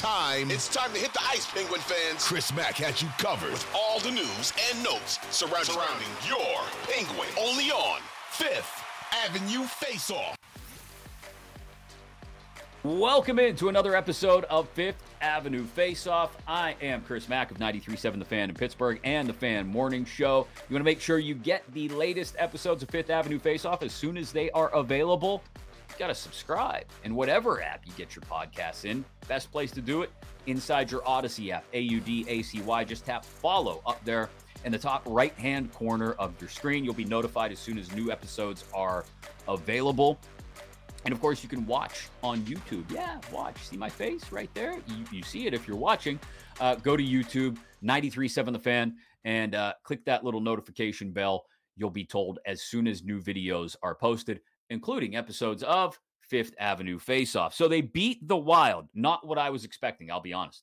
[0.00, 0.50] time.
[0.50, 2.24] It's time to hit the ice, Penguin fans.
[2.24, 7.28] Chris Mack has you covered with all the news and notes surrounding, surrounding your Penguin.
[7.38, 8.00] Only on
[8.30, 8.82] Fifth
[9.26, 10.38] Avenue Face Off.
[12.82, 16.34] Welcome into another episode of Fifth Avenue Face Off.
[16.48, 20.46] I am Chris Mack of 93.7 The Fan in Pittsburgh and The Fan Morning Show.
[20.70, 23.82] You want to make sure you get the latest episodes of Fifth Avenue Face Off
[23.82, 25.42] as soon as they are available.
[26.00, 29.04] Got to subscribe And whatever app you get your podcasts in.
[29.28, 30.10] Best place to do it
[30.46, 32.84] inside your Audacy app, A U D A C Y.
[32.84, 34.30] Just tap follow up there
[34.64, 36.86] in the top right hand corner of your screen.
[36.86, 39.04] You'll be notified as soon as new episodes are
[39.46, 40.18] available.
[41.04, 42.90] And of course, you can watch on YouTube.
[42.90, 43.58] Yeah, watch.
[43.58, 44.76] See my face right there?
[44.86, 46.18] You, you see it if you're watching.
[46.60, 51.44] Uh, go to YouTube, 93.7 The Fan, and uh, click that little notification bell.
[51.76, 56.98] You'll be told as soon as new videos are posted, including episodes of Fifth Avenue
[56.98, 57.54] Face Off.
[57.54, 58.88] So they beat the Wild.
[58.94, 60.62] Not what I was expecting, I'll be honest.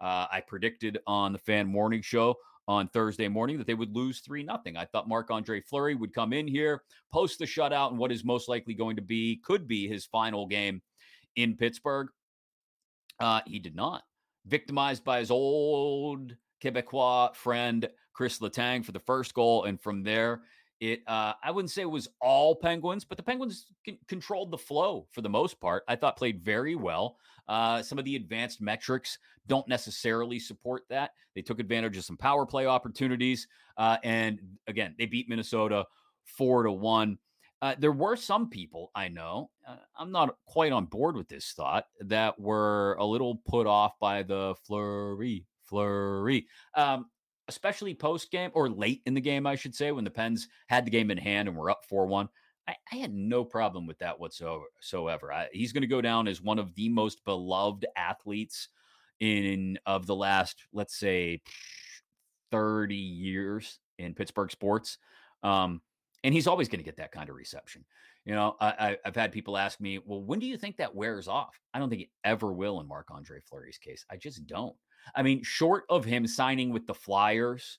[0.00, 2.36] Uh, I predicted on the Fan Morning Show
[2.68, 4.60] on Thursday morning that they would lose 3 0.
[4.76, 6.82] I thought Marc Andre Fleury would come in here,
[7.12, 10.46] post the shutout, and what is most likely going to be, could be his final
[10.46, 10.80] game
[11.36, 12.08] in Pittsburgh.
[13.20, 14.02] Uh, he did not.
[14.46, 19.64] Victimized by his old Quebecois friend, Chris Letang, for the first goal.
[19.64, 20.42] And from there,
[20.82, 23.66] it uh, I wouldn't say it was all Penguins, but the Penguins
[24.08, 25.84] controlled the flow for the most part.
[25.86, 27.18] I thought played very well.
[27.46, 31.12] Uh, some of the advanced metrics don't necessarily support that.
[31.36, 35.86] They took advantage of some power play opportunities, uh, and again, they beat Minnesota
[36.24, 37.16] four to one.
[37.60, 41.52] Uh, there were some people I know, uh, I'm not quite on board with this
[41.56, 46.48] thought, that were a little put off by the Fleury, Fleury.
[46.74, 47.06] Um,
[47.52, 50.86] especially post game or late in the game, I should say, when the Pens had
[50.86, 52.28] the game in hand and were up 4 1.
[52.68, 55.32] I, I, had no problem with that whatsoever.
[55.32, 58.68] I, he's going to go down as one of the most beloved athletes
[59.18, 61.42] in of the last, let's say,
[62.52, 64.98] 30 years in Pittsburgh sports.
[65.42, 65.80] Um,
[66.22, 67.84] and he's always going to get that kind of reception.
[68.24, 71.26] You know, I, have had people ask me, well, when do you think that wears
[71.26, 71.58] off?
[71.74, 74.04] I don't think it ever will in Marc Andre Fleury's case.
[74.08, 74.76] I just don't.
[75.14, 77.78] I mean, short of him signing with the Flyers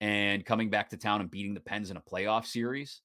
[0.00, 3.00] and coming back to town and beating the Pens in a playoff series,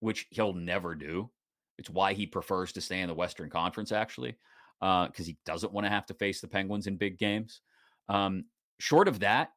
[0.00, 1.30] which he'll never do.
[1.78, 4.36] It's why he prefers to stay in the Western Conference, actually,
[4.80, 7.62] because uh, he doesn't want to have to face the Penguins in big games.
[8.08, 8.44] Um,
[8.78, 9.50] short of that,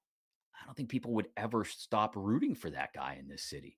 [0.62, 3.78] I don't think people would ever stop rooting for that guy in this city.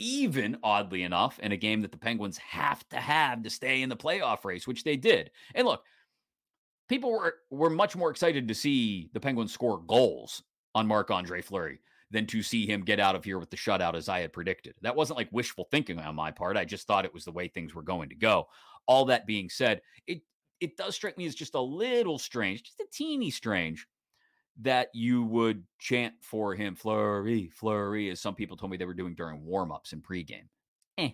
[0.00, 3.88] Even oddly enough, in a game that the Penguins have to have to stay in
[3.88, 5.30] the playoff race, which they did.
[5.54, 5.84] And look,
[6.88, 10.42] people were were much more excited to see the Penguins score goals
[10.74, 11.80] on Marc Andre Fleury
[12.10, 14.74] than to see him get out of here with the shutout as I had predicted.
[14.82, 16.56] That wasn't like wishful thinking on my part.
[16.56, 18.48] I just thought it was the way things were going to go.
[18.86, 20.22] All that being said, it
[20.60, 23.86] it does strike me as just a little strange, just a teeny strange
[24.60, 28.94] that you would chant for him Fleury, Fleury, as some people told me they were
[28.94, 30.46] doing during warm-ups and pregame.
[30.96, 31.10] Eh.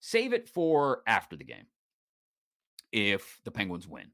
[0.00, 1.66] Save it for after the game
[2.92, 4.10] if the Penguins win.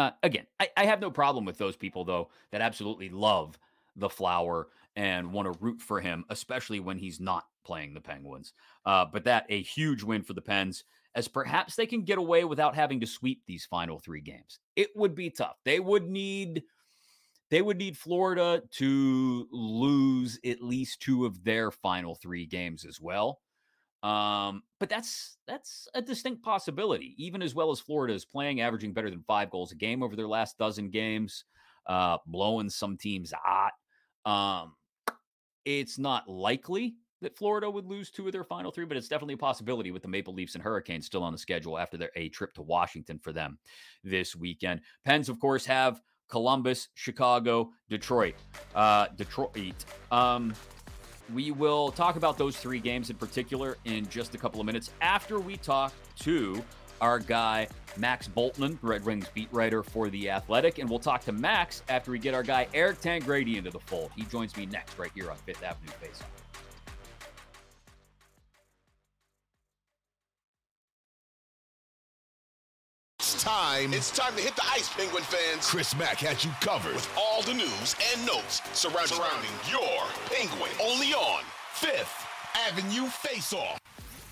[0.00, 3.58] Uh, again, I, I, have no problem with those people though that absolutely love
[3.96, 8.54] the flower and want to root for him, especially when he's not playing the Penguins.
[8.86, 10.84] Uh, but that a huge win for the Pens,
[11.14, 14.58] as perhaps they can get away without having to sweep these final three games.
[14.74, 15.58] It would be tough.
[15.66, 16.62] They would need
[17.50, 23.02] they would need Florida to lose at least two of their final three games as
[23.02, 23.40] well.
[24.02, 28.92] Um, but that's that's a distinct possibility, even as well as Florida is playing, averaging
[28.94, 31.44] better than five goals a game over their last dozen games,
[31.86, 33.72] uh, blowing some teams out.
[34.24, 34.74] Um,
[35.64, 39.34] it's not likely that Florida would lose two of their final three, but it's definitely
[39.34, 42.30] a possibility with the Maple Leafs and Hurricanes still on the schedule after their a
[42.30, 43.58] trip to Washington for them
[44.02, 44.80] this weekend.
[45.04, 46.00] Pens, of course, have
[46.30, 48.36] Columbus, Chicago, Detroit.
[48.74, 49.84] Uh, Detroit.
[50.10, 50.54] Um,
[51.34, 54.90] we will talk about those three games in particular in just a couple of minutes
[55.00, 56.62] after we talk to
[57.00, 60.78] our guy, Max Bultman, Red Wings beat writer for The Athletic.
[60.78, 64.10] And we'll talk to Max after we get our guy, Eric Tangradi, into the fold.
[64.14, 66.20] He joins me next right here on Fifth Avenue Face
[73.40, 73.94] time.
[73.94, 75.66] It's time to hit the ice, Penguin fans.
[75.66, 80.70] Chris Mack has you covered with all the news and notes surrounding, surrounding your Penguin.
[80.82, 81.42] Only on
[81.72, 82.26] Fifth
[82.68, 83.80] Avenue Face Off.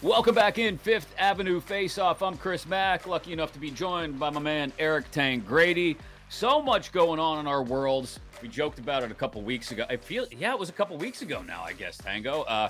[0.02, 2.22] Welcome back in Fifth Avenue Face Off.
[2.22, 5.96] I'm Chris Mack, lucky enough to be joined by my man Eric Tangradi.
[6.28, 8.20] So much going on in our worlds.
[8.40, 9.84] We joked about it a couple weeks ago.
[9.88, 12.42] I feel, yeah, it was a couple weeks ago now, I guess, Tango.
[12.42, 12.68] Uh,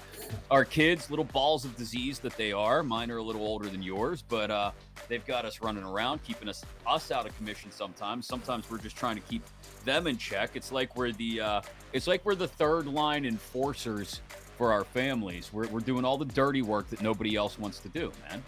[0.50, 2.82] our kids, little balls of disease that they are.
[2.82, 4.70] Mine are a little older than yours, but uh,
[5.08, 8.26] they've got us running around, keeping us us out of commission sometimes.
[8.26, 9.42] Sometimes we're just trying to keep
[9.84, 10.50] them in check.
[10.54, 11.60] It's like we're the uh,
[11.92, 14.22] it's like we're the third line enforcers
[14.56, 15.52] for our families.
[15.52, 18.42] We're, we're doing all the dirty work that nobody else wants to do, man.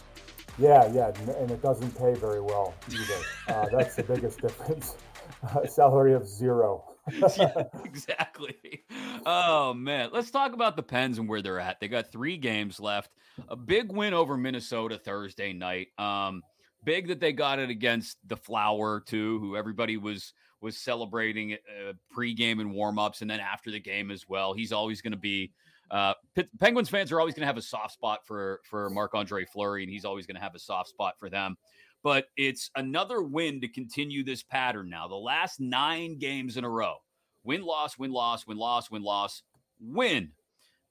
[0.58, 3.23] Yeah, yeah, and it doesn't pay very well either.
[3.49, 4.96] Uh, that's the biggest difference.
[5.43, 6.89] Uh, salary of zero.
[7.38, 8.85] yeah, exactly.
[9.26, 11.81] Oh man, let's talk about the Pens and where they're at.
[11.81, 13.11] They got three games left.
[13.49, 15.88] A big win over Minnesota Thursday night.
[15.99, 16.43] Um,
[16.85, 21.93] big that they got it against the Flower too, who everybody was was celebrating uh,
[22.14, 24.52] pregame and warmups, and then after the game as well.
[24.52, 25.52] He's always going to be
[25.91, 26.14] uh,
[26.61, 29.82] Penguins fans are always going to have a soft spot for for Marc Andre Fleury,
[29.82, 31.56] and he's always going to have a soft spot for them.
[32.02, 35.06] But it's another win to continue this pattern now.
[35.06, 36.97] The last nine games in a row
[37.44, 39.43] win, loss, win, loss, win, loss, win, loss,
[39.81, 40.31] win.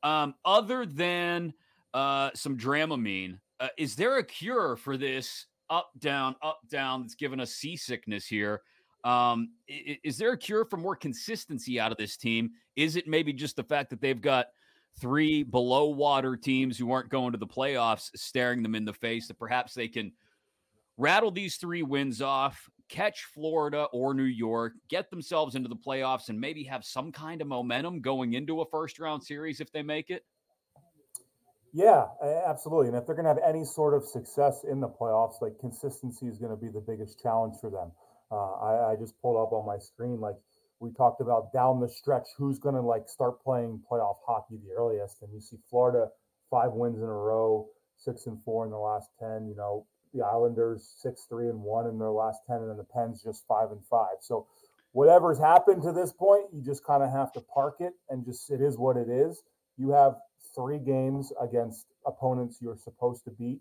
[0.03, 1.53] Um, other than
[1.93, 7.15] uh, some Dramamine, uh, is there a cure for this up, down, up, down that's
[7.15, 8.61] given us seasickness here?
[9.03, 12.51] Um, is, is there a cure for more consistency out of this team?
[12.75, 14.47] Is it maybe just the fact that they've got
[14.99, 19.27] three below water teams who aren't going to the playoffs staring them in the face
[19.27, 20.11] that perhaps they can
[20.99, 26.29] rattle these three wins off, catch Florida or New York, get themselves into the playoffs,
[26.29, 29.81] and maybe have some kind of momentum going into a first round series if they
[29.81, 30.25] make it?
[31.71, 32.05] Yeah,
[32.47, 32.87] absolutely.
[32.87, 36.25] And if they're going to have any sort of success in the playoffs, like consistency
[36.25, 37.91] is going to be the biggest challenge for them.
[38.31, 40.35] Uh, I, I, just pulled up on my screen, like
[40.79, 44.73] we talked about down the stretch, who's going to like start playing playoff hockey the
[44.73, 45.21] earliest.
[45.23, 46.07] And you see Florida
[46.51, 47.67] five wins in a row,
[47.97, 51.87] six and four in the last 10, you know, the Islanders six, three and one
[51.87, 54.17] in their last 10, and then the Pens just five and five.
[54.21, 54.47] So
[54.91, 58.49] whatever's happened to this point, you just kind of have to park it and just,
[58.49, 59.43] it is what it is.
[59.77, 60.15] You have
[60.55, 63.59] three games against opponents you're supposed to beat.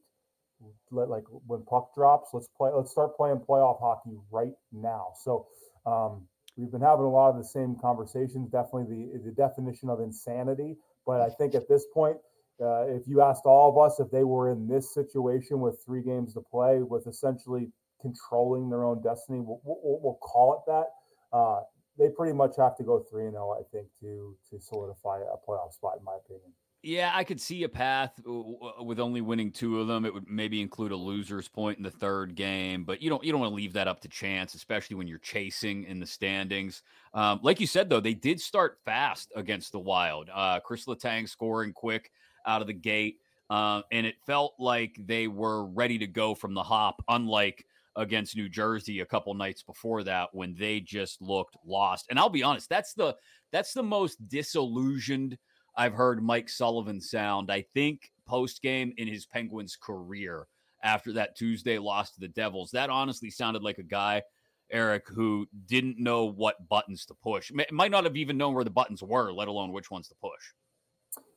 [0.90, 2.70] Let, like when puck drops, let's play.
[2.74, 5.12] Let's start playing playoff hockey right now.
[5.22, 5.46] So
[5.86, 8.50] um, we've been having a lot of the same conversations.
[8.50, 10.76] Definitely the the definition of insanity.
[11.06, 12.16] But I think at this point,
[12.60, 16.02] uh, if you asked all of us if they were in this situation with three
[16.02, 17.70] games to play, with essentially
[18.00, 21.36] controlling their own destiny, we'll, we'll, we'll call it that.
[21.36, 21.60] Uh,
[21.98, 25.18] they pretty much have to go three and zero, oh, I think, to to solidify
[25.20, 26.52] a playoff spot, in my opinion.
[26.84, 30.04] Yeah, I could see a path with only winning two of them.
[30.04, 33.32] It would maybe include a loser's point in the third game, but you don't you
[33.32, 36.82] don't want to leave that up to chance, especially when you're chasing in the standings.
[37.14, 40.30] Um, like you said, though, they did start fast against the Wild.
[40.32, 42.12] Uh, Chris Letang scoring quick
[42.46, 43.18] out of the gate,
[43.50, 47.02] uh, and it felt like they were ready to go from the hop.
[47.08, 47.64] Unlike
[47.96, 52.06] against New Jersey a couple nights before that, when they just looked lost.
[52.10, 53.16] And I'll be honest, that's the
[53.52, 55.36] that's the most disillusioned
[55.76, 60.46] I've heard Mike Sullivan sound, I think, post game in his Penguins career
[60.82, 62.70] after that Tuesday loss to the Devils.
[62.72, 64.22] That honestly sounded like a guy,
[64.70, 67.50] Eric, who didn't know what buttons to push.
[67.70, 70.52] Might not have even known where the buttons were, let alone which ones to push.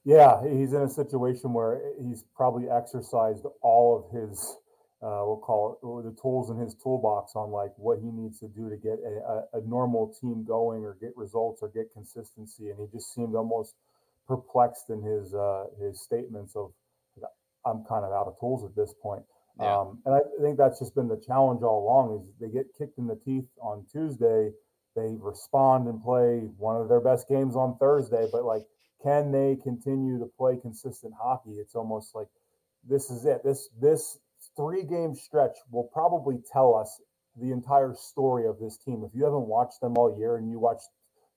[0.03, 4.57] Yeah, he's in a situation where he's probably exercised all of his,
[5.03, 8.48] uh, we'll call it the tools in his toolbox on like what he needs to
[8.48, 12.69] do to get a, a, normal team going or get results or get consistency.
[12.69, 13.75] And he just seemed almost–
[14.31, 16.71] perplexed in his uh, his statements of
[17.65, 19.24] I'm kind of out of tools at this point.
[19.59, 19.81] Yeah.
[19.81, 22.98] Um, and I think that's just been the challenge all along is they get kicked
[22.98, 24.50] in the teeth on Tuesday.
[24.95, 28.63] They respond and play one of their best games on Thursday, but like,
[29.03, 31.51] can they continue to play consistent hockey?
[31.51, 32.27] It's almost like
[32.88, 33.43] this is it.
[33.43, 34.20] This this
[34.55, 37.00] three game stretch will probably tell us
[37.39, 39.03] the entire story of this team.
[39.05, 40.81] If you haven't watched them all year and you watch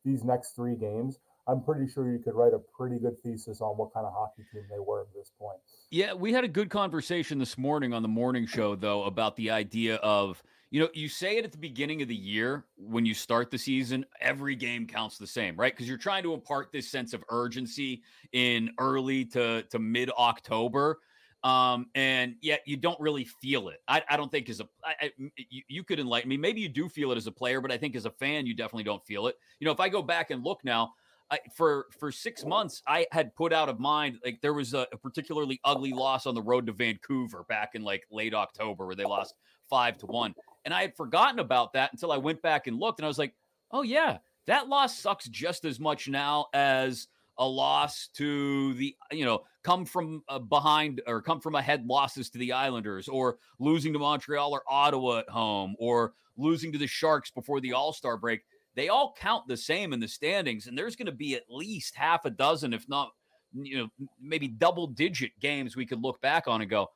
[0.04, 3.76] these next three games, I'm pretty sure you could write a pretty good thesis on
[3.76, 5.58] what kind of hockey team they were at this point.
[5.90, 9.50] Yeah, we had a good conversation this morning on the morning show, though, about the
[9.50, 10.42] idea of,
[10.74, 13.56] you know, you say it at the beginning of the year when you start the
[13.56, 15.72] season, every game counts the same, right?
[15.72, 18.02] Because you're trying to impart this sense of urgency
[18.32, 20.98] in early to, to mid October.
[21.44, 23.82] Um, and yet you don't really feel it.
[23.86, 25.12] I, I don't think as a I, I,
[25.48, 26.36] you, you could enlighten me.
[26.36, 28.52] Maybe you do feel it as a player, but I think as a fan, you
[28.52, 29.36] definitely don't feel it.
[29.60, 30.92] You know, if I go back and look now,
[31.30, 34.88] I, for for six months, I had put out of mind like there was a,
[34.92, 38.96] a, particularly ugly loss on the road to Vancouver back in like late October where
[38.96, 39.34] they lost
[39.70, 42.98] five to one, and I had forgotten about that until I went back and looked,
[42.98, 43.34] and I was like,
[43.70, 49.24] oh yeah, that loss sucks just as much now as a loss to the you
[49.24, 53.92] know come from uh, behind or come from ahead losses to the Islanders or losing
[53.92, 58.42] to Montreal or Ottawa at home or losing to the Sharks before the All-Star break.
[58.76, 61.96] They all count the same in the standings and there's going to be at least
[61.96, 63.10] half a dozen if not
[63.52, 63.88] you know
[64.20, 66.88] maybe double digit games we could look back on and go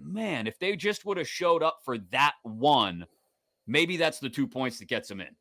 [0.00, 3.06] man if they just would have showed up for that one
[3.66, 5.34] maybe that's the two points that gets them in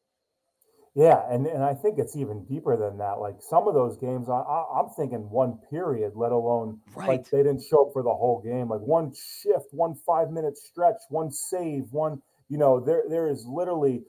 [0.96, 3.20] yeah, and, and I think it's even deeper than that.
[3.20, 7.08] Like some of those games, I, I, am thinking one period, let alone right.
[7.10, 8.70] like they didn't show up for the whole game.
[8.70, 12.22] Like one shift, one five minute stretch, one save, one.
[12.48, 14.04] You know, there there is literally.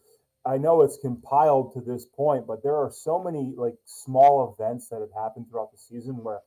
[0.44, 4.88] I know it's compiled to this point, but there are so many like small events
[4.90, 6.38] that have happened throughout the season where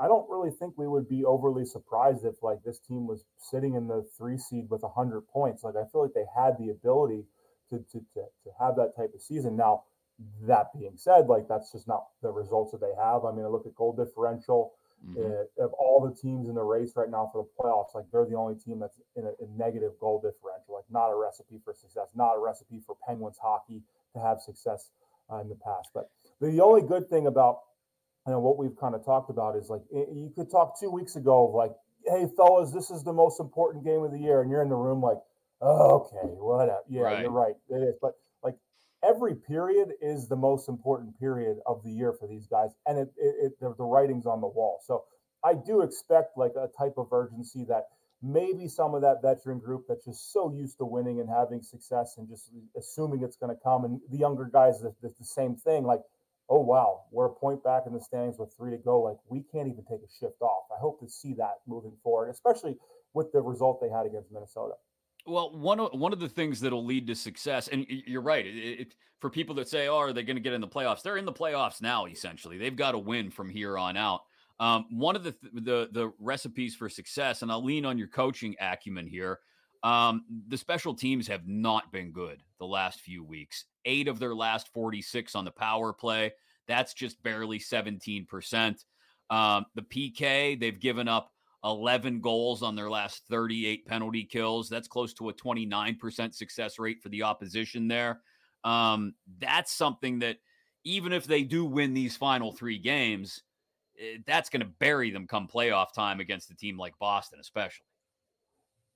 [0.00, 3.74] I don't really think we would be overly surprised if like this team was sitting
[3.74, 5.62] in the three seed with hundred points.
[5.62, 7.24] Like I feel like they had the ability
[7.68, 9.56] to, to, to, to have that type of season.
[9.56, 9.84] Now,
[10.46, 13.24] that being said, like that's just not the results that they have.
[13.24, 14.72] I mean, I look at goal differential
[15.06, 15.20] mm-hmm.
[15.20, 17.94] uh, of all the teams in the race right now for the playoffs.
[17.94, 20.74] Like they're the only team that's in a, a, negative goal differential.
[20.74, 23.82] Like not a recipe for success, not a recipe for Penguins hockey
[24.14, 24.90] to have success
[25.32, 25.90] uh, in the past.
[25.94, 27.60] But the only good thing about
[28.30, 31.16] you know what we've kind of talked about is like you could talk two weeks
[31.16, 31.72] ago of like,
[32.06, 34.76] hey fellas, this is the most important game of the year, and you're in the
[34.76, 35.18] room like
[35.60, 36.80] oh, okay, whatever.
[36.88, 37.20] Yeah, right.
[37.22, 37.54] you're right.
[37.68, 37.94] It is.
[38.00, 38.56] But like
[39.06, 42.70] every period is the most important period of the year for these guys.
[42.86, 44.80] And it, it, it the, writing's on the wall.
[44.84, 45.04] So
[45.44, 47.84] I do expect like a type of urgency that
[48.22, 52.16] maybe some of that veteran group that's just so used to winning and having success
[52.18, 53.84] and just assuming it's going to come.
[53.84, 55.84] And the younger guys, the, the, the same thing.
[55.84, 56.00] Like,
[56.50, 59.00] oh, wow, we're a point back in the standings with three to go.
[59.00, 60.64] Like, we can't even take a shift off.
[60.76, 62.76] I hope to see that moving forward, especially
[63.14, 64.74] with the result they had against Minnesota.
[65.26, 68.46] Well, one of one of the things that'll lead to success, and you're right.
[68.46, 71.02] It, it, for people that say, "Oh, are they going to get in the playoffs?"
[71.02, 72.06] They're in the playoffs now.
[72.06, 74.22] Essentially, they've got to win from here on out.
[74.58, 78.56] Um, one of the, the the recipes for success, and I'll lean on your coaching
[78.60, 79.40] acumen here.
[79.82, 83.66] Um, the special teams have not been good the last few weeks.
[83.84, 86.32] Eight of their last 46 on the power play.
[86.66, 88.84] That's just barely 17%.
[89.30, 91.32] Um, the PK, they've given up
[91.64, 94.68] 11 goals on their last 38 penalty kills.
[94.68, 98.20] That's close to a 29% success rate for the opposition there.
[98.64, 100.36] Um, that's something that
[100.84, 103.42] even if they do win these final three games,
[103.98, 107.86] eh, that's going to bury them come playoff time against a team like Boston, especially.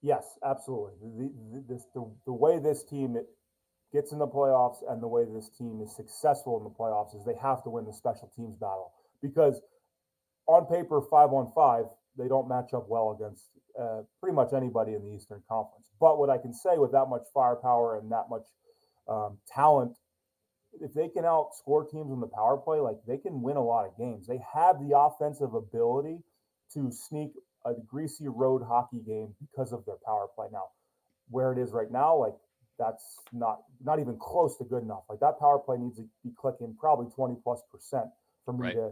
[0.02, 0.92] Yes, absolutely.
[1.00, 3.16] The, the, this, the, the way this team
[3.94, 7.24] gets in the playoffs and the way this team is successful in the playoffs is
[7.24, 9.62] they have to win the special teams battle because
[10.46, 11.84] on paper, five on five,
[12.18, 13.44] they don't match up well against
[13.80, 15.88] uh, pretty much anybody in the Eastern Conference.
[16.00, 18.46] But what I can say with that much firepower and that much
[19.08, 19.96] um, talent,
[20.80, 23.86] if they can outscore teams in the power play, like they can win a lot
[23.86, 24.26] of games.
[24.26, 26.18] They have the offensive ability
[26.74, 27.30] to sneak
[27.64, 30.48] a greasy road hockey game because of their power play.
[30.52, 30.64] Now,
[31.30, 32.34] where it is right now, like
[32.78, 35.02] that's not not even close to good enough.
[35.08, 38.06] Like that power play needs to be clicking probably 20 plus percent
[38.44, 38.74] for me right.
[38.74, 38.90] to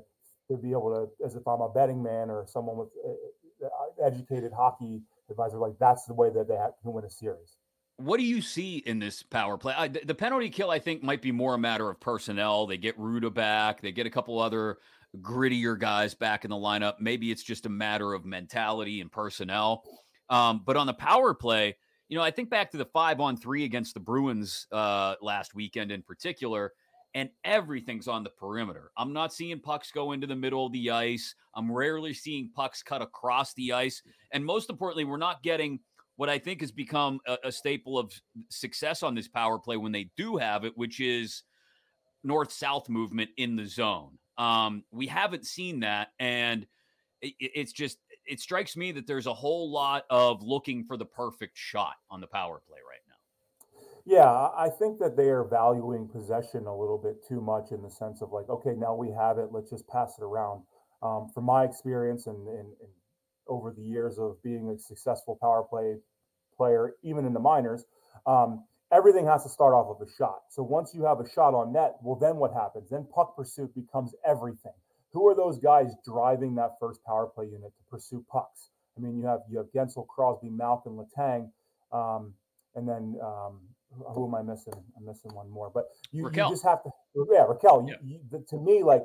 [0.51, 4.07] to be able to, as if I'm a betting man or someone with uh, uh,
[4.07, 7.57] educated hockey advisor, like that's the way that they have to win a series.
[7.97, 9.75] What do you see in this power play?
[9.77, 12.67] I, the penalty kill, I think, might be more a matter of personnel.
[12.67, 13.81] They get Ruda back.
[13.81, 14.79] They get a couple other
[15.21, 16.95] grittier guys back in the lineup.
[17.01, 19.85] Maybe it's just a matter of mentality and personnel.
[20.29, 21.77] Um, but on the power play,
[22.12, 25.54] you know, I think back to the five on three against the Bruins uh, last
[25.54, 26.75] weekend in particular
[27.14, 28.90] and everything's on the perimeter.
[28.99, 31.35] I'm not seeing pucks go into the middle of the ice.
[31.54, 34.02] I'm rarely seeing pucks cut across the ice.
[34.31, 35.81] And most importantly, we're not getting
[36.16, 38.12] what I think has become a, a staple of
[38.50, 41.45] success on this power play when they do have it, which is
[42.23, 44.19] north south movement in the zone.
[44.37, 46.09] Um, we haven't seen that.
[46.19, 46.66] And
[47.23, 51.05] it, it's just, it strikes me that there's a whole lot of looking for the
[51.05, 53.83] perfect shot on the power play right now.
[54.05, 57.91] Yeah, I think that they are valuing possession a little bit too much in the
[57.91, 60.62] sense of like, okay, now we have it, let's just pass it around.
[61.02, 62.91] Um, from my experience and, and, and,
[63.49, 65.97] over the years of being a successful power play
[66.57, 67.85] player, even in the minors,
[68.25, 70.43] um, everything has to start off with a shot.
[70.49, 72.88] So once you have a shot on net, well, then what happens?
[72.88, 74.73] Then puck pursuit becomes everything.
[75.12, 78.71] Who are those guys driving that first power play unit to pursue pucks?
[78.97, 81.50] I mean, you have you have Guentzel, Crosby, Malkin, Letang,
[81.92, 82.35] um,
[82.75, 83.61] and then um,
[84.14, 84.75] who am I missing?
[84.97, 86.90] I'm missing one more, but you, you just have to,
[87.31, 87.88] yeah, Rakell.
[87.88, 87.97] Yeah.
[88.02, 89.04] You, you, to me, like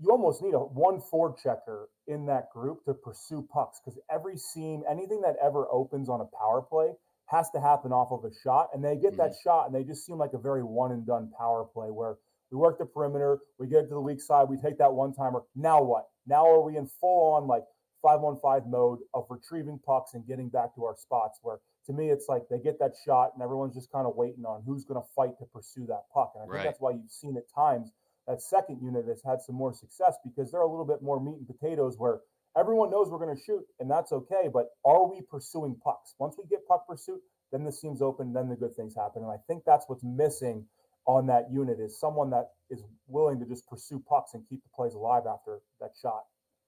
[0.00, 4.36] you almost need a one forward checker in that group to pursue pucks because every
[4.36, 6.90] seam, anything that ever opens on a power play
[7.26, 9.22] has to happen off of a shot, and they get mm-hmm.
[9.22, 12.16] that shot, and they just seem like a very one and done power play where
[12.54, 13.40] We work the perimeter.
[13.58, 14.48] We get to the weak side.
[14.48, 15.42] We take that one timer.
[15.56, 16.04] Now what?
[16.24, 17.64] Now are we in full on like
[18.00, 21.92] five on five mode of retrieving pucks and getting back to our spots where to
[21.92, 24.84] me it's like they get that shot and everyone's just kind of waiting on who's
[24.84, 26.30] going to fight to pursue that puck.
[26.36, 26.64] And I think right.
[26.64, 27.90] that's why you've seen at times
[28.28, 31.38] that second unit has had some more success because they're a little bit more meat
[31.38, 32.20] and potatoes where
[32.56, 34.48] everyone knows we're going to shoot and that's okay.
[34.52, 36.14] But are we pursuing pucks?
[36.20, 37.18] Once we get puck pursuit,
[37.50, 39.24] then the seam's open, then the good things happen.
[39.24, 40.66] And I think that's what's missing
[41.06, 44.68] on that unit is someone that is willing to just pursue pucks and keep the
[44.74, 46.22] plays alive after that shot.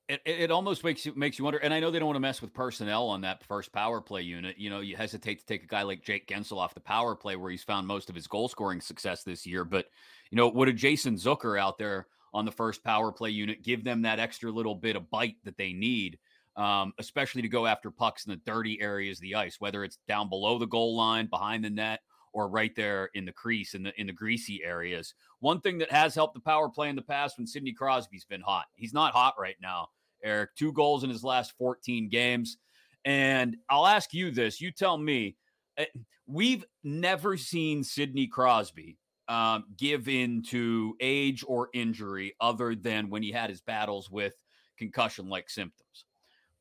[0.09, 2.21] It, it almost makes you makes you wonder, and I know they don't want to
[2.21, 4.57] mess with personnel on that first power play unit.
[4.57, 7.35] You know, you hesitate to take a guy like Jake Guentzel off the power play
[7.35, 9.65] where he's found most of his goal scoring success this year.
[9.65, 9.87] But
[10.31, 13.83] you know, would a Jason Zucker out there on the first power play unit give
[13.83, 16.19] them that extra little bit of bite that they need,
[16.57, 19.99] um, especially to go after pucks in the dirty areas of the ice, whether it's
[20.07, 22.01] down below the goal line, behind the net,
[22.33, 25.15] or right there in the crease in the in the greasy areas.
[25.41, 28.41] One thing that has helped the power play in the past when Sidney Crosby's been
[28.41, 28.67] hot.
[28.75, 29.89] He's not hot right now
[30.23, 30.55] Eric.
[30.57, 32.59] Two goals in his last 14 games.
[33.05, 35.37] And I'll ask you this you tell me,
[35.79, 35.87] eh,
[36.27, 43.23] we've never seen Sidney Crosby um, give in to age or injury other than when
[43.23, 44.35] he had his battles with
[44.77, 46.05] concussion like symptoms.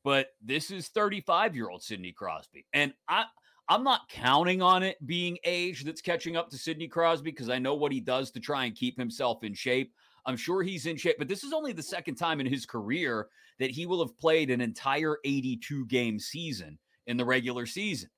[0.04, 2.64] But this is 35 year old Sidney Crosby.
[2.72, 3.24] And I,
[3.68, 7.58] I'm not counting on it being age that's catching up to Sidney Crosby because I
[7.58, 9.92] know what he does to try and keep himself in shape.
[10.24, 13.28] I'm sure he's in shape, but this is only the second time in his career
[13.58, 18.10] that he will have played an entire 82 game season in the regular season.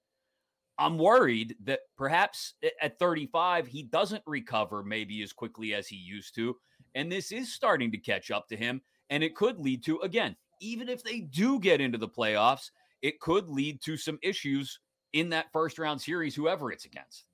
[0.79, 6.35] I'm worried that perhaps at 35, he doesn't recover maybe as quickly as he used
[6.37, 6.57] to.
[6.95, 8.81] And this is starting to catch up to him.
[9.11, 12.71] And it could lead to, again, even if they do get into the playoffs,
[13.03, 14.79] it could lead to some issues
[15.13, 17.25] in that first round series, whoever it's against.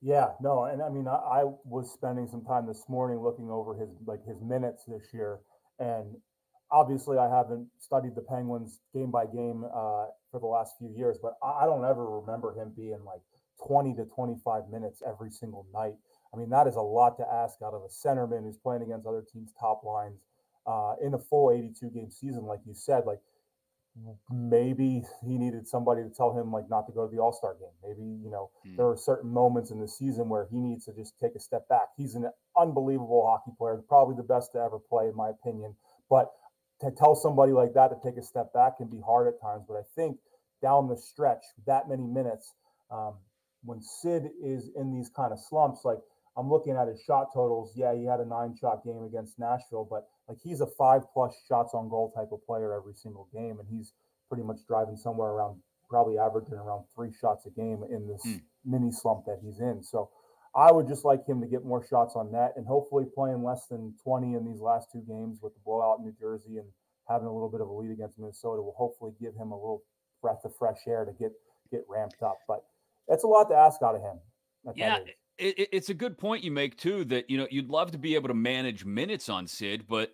[0.00, 3.74] Yeah, no, and I mean, I, I, was spending some time this morning looking over
[3.74, 5.40] his like his minutes this year,
[5.78, 6.16] and
[6.70, 11.18] obviously, I haven't studied the Penguins game by game uh, for the last few years,
[11.22, 13.20] but I, don't ever remember him being like
[13.66, 15.94] 20 to 25 minutes every single night.
[16.34, 19.06] I mean, that is a lot to ask out of a centerman who's playing against
[19.06, 20.20] other teams' top lines
[20.66, 23.04] uh, in a full 82 game season, like you said.
[23.06, 23.20] Like
[24.30, 27.74] maybe he needed somebody to tell him like not to go to the all-star game.
[27.82, 28.76] Maybe you know mm.
[28.76, 31.68] there are certain moments in the season where he needs to just take a step
[31.68, 31.88] back.
[31.96, 35.74] He's an unbelievable hockey player probably the best to ever play in my opinion.
[36.10, 36.30] But
[36.80, 39.64] to tell somebody like that to take a step back can be hard at times.
[39.68, 40.18] But i think
[40.60, 42.52] down the stretch that many minutes
[42.90, 43.14] um,
[43.64, 45.98] when sid is in these kind of slumps like
[46.36, 47.72] i'm looking at his shot totals.
[47.76, 51.34] Yeah he had a nine shot game against nashville but like he's a five plus
[51.48, 53.92] shots on goal type of player every single game, and he's
[54.28, 58.40] pretty much driving somewhere around probably averaging around three shots a game in this mm.
[58.64, 59.82] mini slump that he's in.
[59.82, 60.10] So
[60.56, 63.66] I would just like him to get more shots on net and hopefully playing less
[63.66, 66.66] than 20 in these last two games with the blowout in New Jersey and
[67.08, 69.82] having a little bit of a lead against Minnesota will hopefully give him a little
[70.22, 71.32] breath of fresh air to get
[71.70, 72.38] get ramped up.
[72.46, 72.64] But
[73.08, 74.18] it's a lot to ask out of him.
[74.74, 74.98] Yeah,
[75.38, 77.04] it, it's a good point you make too.
[77.04, 80.13] That you know you'd love to be able to manage minutes on Sid, but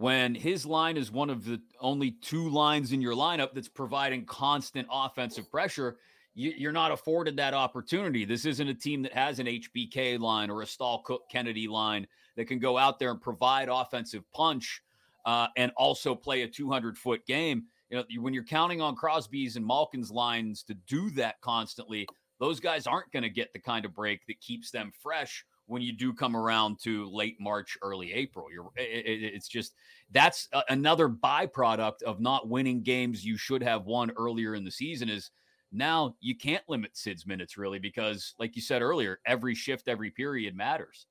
[0.00, 4.24] when his line is one of the only two lines in your lineup that's providing
[4.24, 5.98] constant offensive pressure,
[6.32, 8.24] you, are not afforded that opportunity.
[8.24, 12.06] This isn't a team that has an HBK line or a Staal Cooke Kennedy line
[12.36, 14.82] that can go out there and provide offensive punch
[15.26, 17.64] uh, and also play a 200 foot game.
[17.90, 22.06] You know, when you're counting on Crosby's and Malkin's lines to do that constantly,
[22.38, 25.82] those guys aren't going to get the kind of break that keeps them fresh when
[25.82, 28.46] you do come around to late March, early April.
[28.52, 29.74] You're it, it, it's just
[30.10, 34.70] that's a, another byproduct of not winning games you should have won earlier in the
[34.70, 35.30] season is
[35.72, 40.10] now you can't limit Sid's minutes really because like you said earlier, every shift, every
[40.10, 41.06] period matters.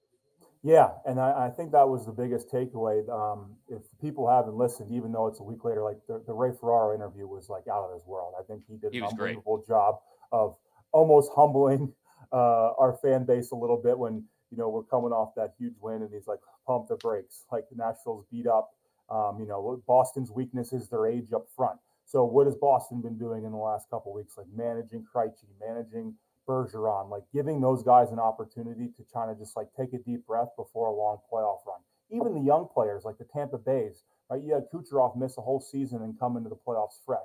[0.62, 3.08] Yeah, and I, I think that was the biggest takeaway.
[3.10, 6.52] Um, if people haven't listened, even though it's a week later, like the, the Ray
[6.60, 8.34] Ferraro interview was like out of this world.
[8.38, 9.68] I think he did he an unbelievable great.
[9.68, 10.00] job
[10.34, 10.58] of
[10.92, 11.94] almost humbling
[12.34, 15.76] uh, our fan base a little bit when you know we're coming off that huge
[15.82, 18.72] win, and he's like, "Pump the brakes!" Like the Nashville's beat up.
[19.10, 21.80] Um, you know, Boston's weakness is their age up front.
[22.06, 24.38] So what has Boston been doing in the last couple weeks?
[24.38, 26.16] Like managing Krejci, managing
[26.48, 30.26] Bergeron, like giving those guys an opportunity to kind of just like take a deep
[30.28, 31.80] breath before a long playoff run.
[32.12, 34.42] Even the young players like the Tampa Bays, right?
[34.42, 37.20] You had Kucherov miss a whole season and come into the playoffs fresh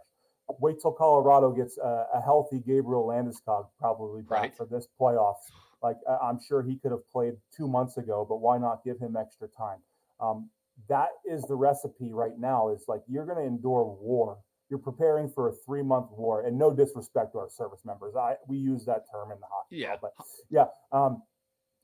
[0.60, 4.56] wait till Colorado gets a, a healthy Gabriel Landeskog probably back right.
[4.56, 5.50] for this playoffs.
[5.84, 9.16] Like I'm sure he could have played two months ago, but why not give him
[9.20, 9.80] extra time?
[10.18, 10.48] Um,
[10.88, 12.70] that is the recipe right now.
[12.70, 14.38] Is like you're going to endure war.
[14.70, 18.16] You're preparing for a three month war, and no disrespect to our service members.
[18.16, 19.76] I we use that term in the hockey.
[19.76, 20.12] Yeah, but
[20.50, 20.66] yeah.
[20.90, 21.22] Um,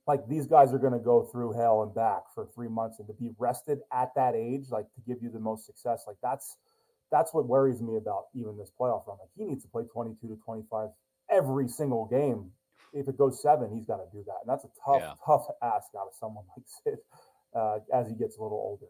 [0.06, 3.06] like these guys are going to go through hell and back for three months and
[3.08, 6.56] to be rested at that age like to give you the most success like that's
[7.12, 10.26] that's what worries me about even this playoff run like he needs to play 22
[10.26, 10.88] to 25
[11.30, 12.50] every single game
[12.92, 15.12] if it goes seven he's got to do that and that's a tough yeah.
[15.24, 16.98] tough ask out of someone like sid
[17.54, 18.86] uh, as he gets a little older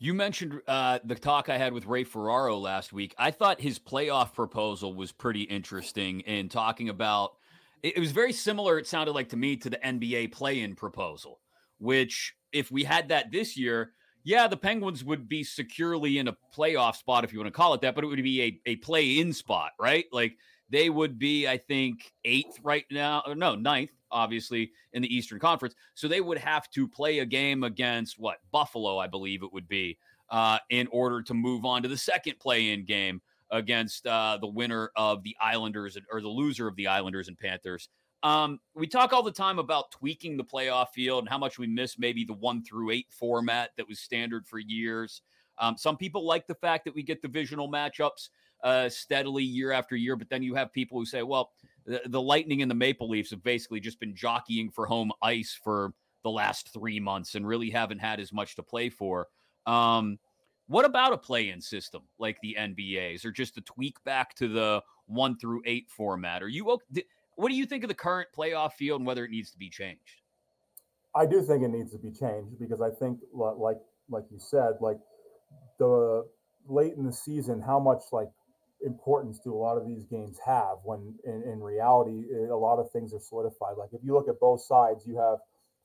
[0.00, 3.16] you mentioned uh, the talk I had with Ray Ferraro last week.
[3.18, 7.32] I thought his playoff proposal was pretty interesting in talking about
[7.82, 11.40] it was very similar, it sounded like to me, to the NBA play in proposal,
[11.78, 13.92] which, if we had that this year,
[14.24, 17.74] yeah, the Penguins would be securely in a playoff spot, if you want to call
[17.74, 20.06] it that, but it would be a, a play in spot, right?
[20.12, 20.36] Like
[20.70, 25.38] they would be, I think, eighth right now, or no, ninth, obviously, in the Eastern
[25.38, 25.74] Conference.
[25.94, 28.38] So they would have to play a game against what?
[28.52, 29.98] Buffalo, I believe it would be,
[30.30, 34.46] uh, in order to move on to the second play in game against uh, the
[34.46, 37.88] winner of the Islanders or the loser of the Islanders and Panthers.
[38.22, 41.66] Um, we talk all the time about tweaking the playoff field and how much we
[41.66, 45.22] miss maybe the one through eight format that was standard for years.
[45.58, 48.28] Um, some people like the fact that we get divisional matchups
[48.62, 51.52] uh, steadily year after year, but then you have people who say, well,
[51.86, 55.58] the, the Lightning and the Maple Leafs have basically just been jockeying for home ice
[55.62, 55.92] for
[56.22, 59.28] the last three months and really haven't had as much to play for.
[59.66, 60.18] Um,
[60.66, 64.82] what about a play-in system like the NBA's, or just a tweak back to the
[65.06, 66.42] one through eight format?
[66.42, 66.64] Are you
[67.36, 69.70] what do you think of the current playoff field and whether it needs to be
[69.70, 70.22] changed?
[71.14, 73.78] I do think it needs to be changed because I think, like
[74.10, 74.98] like you said, like
[75.78, 76.26] the
[76.66, 78.28] late in the season, how much like
[78.84, 82.90] importance do a lot of these games have when in, in reality a lot of
[82.92, 85.38] things are solidified like if you look at both sides you have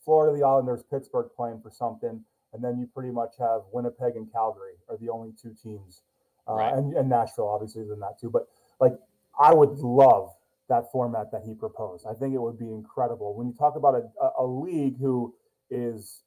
[0.06, 4.32] florida the islanders pittsburgh playing for something and then you pretty much have Winnipeg and
[4.32, 6.04] Calgary are the only two teams,
[6.48, 6.74] uh, right.
[6.74, 8.30] and, and Nashville obviously than that too.
[8.30, 8.48] But
[8.80, 8.94] like,
[9.40, 10.30] I would love
[10.70, 12.06] that format that he proposed.
[12.08, 13.36] I think it would be incredible.
[13.36, 15.34] When you talk about a, a, a league who
[15.70, 16.24] is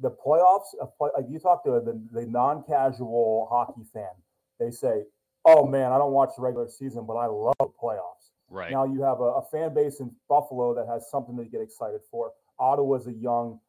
[0.00, 4.12] the playoffs, like you talk to the, the non-casual hockey fan,
[4.60, 5.04] they say,
[5.44, 9.02] "Oh man, I don't watch the regular season, but I love playoffs." Right now, you
[9.02, 12.32] have a, a fan base in Buffalo that has something to get excited for.
[12.58, 13.60] Ottawa's a young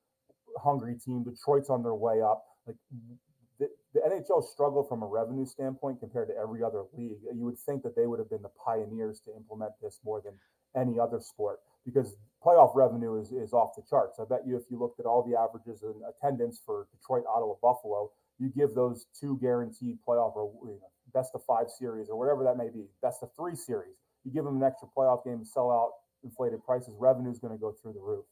[0.61, 1.23] hungry team.
[1.23, 2.43] Detroit's on their way up.
[2.67, 2.75] Like
[3.59, 7.19] the, the NHL struggled from a revenue standpoint compared to every other league.
[7.33, 10.33] You would think that they would have been the pioneers to implement this more than
[10.75, 14.19] any other sport because playoff revenue is, is off the charts.
[14.19, 17.55] I bet you if you looked at all the averages and attendance for Detroit, Ottawa,
[17.61, 22.43] Buffalo, you give those two guaranteed playoff you know, best of five series or whatever
[22.43, 23.95] that may be, best of three series.
[24.23, 25.91] You give them an extra playoff game, sell out
[26.23, 28.25] inflated prices, revenue is going to go through the roof.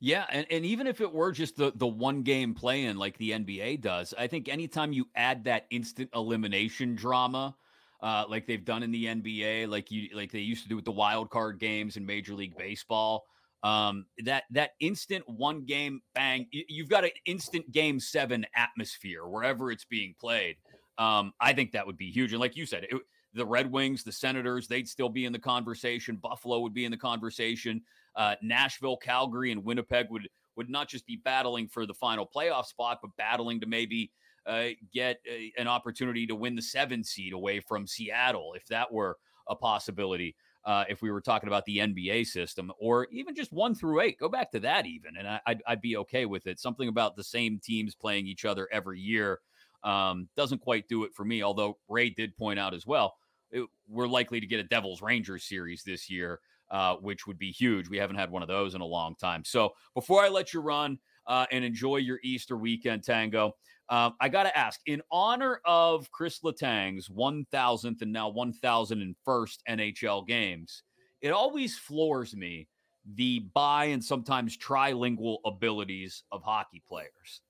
[0.00, 3.18] Yeah, and, and even if it were just the the one game play in like
[3.18, 7.56] the NBA does, I think anytime you add that instant elimination drama,
[8.00, 10.84] uh, like they've done in the NBA, like you like they used to do with
[10.84, 13.24] the wild card games in Major League Baseball,
[13.64, 19.72] um, that that instant one game bang, you've got an instant game seven atmosphere wherever
[19.72, 20.56] it's being played.
[20.98, 22.32] Um, I think that would be huge.
[22.32, 23.00] And like you said, it,
[23.34, 26.16] the Red Wings, the Senators, they'd still be in the conversation.
[26.16, 27.82] Buffalo would be in the conversation.
[28.16, 32.66] Uh, Nashville, Calgary, and Winnipeg would would not just be battling for the final playoff
[32.66, 34.10] spot, but battling to maybe
[34.44, 38.92] uh, get a, an opportunity to win the seven seed away from Seattle, if that
[38.92, 40.34] were a possibility.
[40.64, 44.18] Uh, if we were talking about the NBA system, or even just one through eight,
[44.18, 46.58] go back to that even, and I, would I'd be okay with it.
[46.58, 49.38] Something about the same teams playing each other every year
[49.84, 51.42] um, doesn't quite do it for me.
[51.42, 53.14] Although Ray did point out as well,
[53.50, 57.50] it, we're likely to get a Devils Rangers series this year uh, which would be
[57.50, 57.88] huge.
[57.88, 59.44] We haven't had one of those in a long time.
[59.44, 63.52] So before I let you run uh, and enjoy your Easter weekend tango,
[63.90, 70.26] um, I got to ask in honor of Chris Letang's 1000th and now 1001st NHL
[70.26, 70.82] games,
[71.22, 72.68] it always floors me
[73.14, 77.40] the bi and sometimes trilingual abilities of hockey players.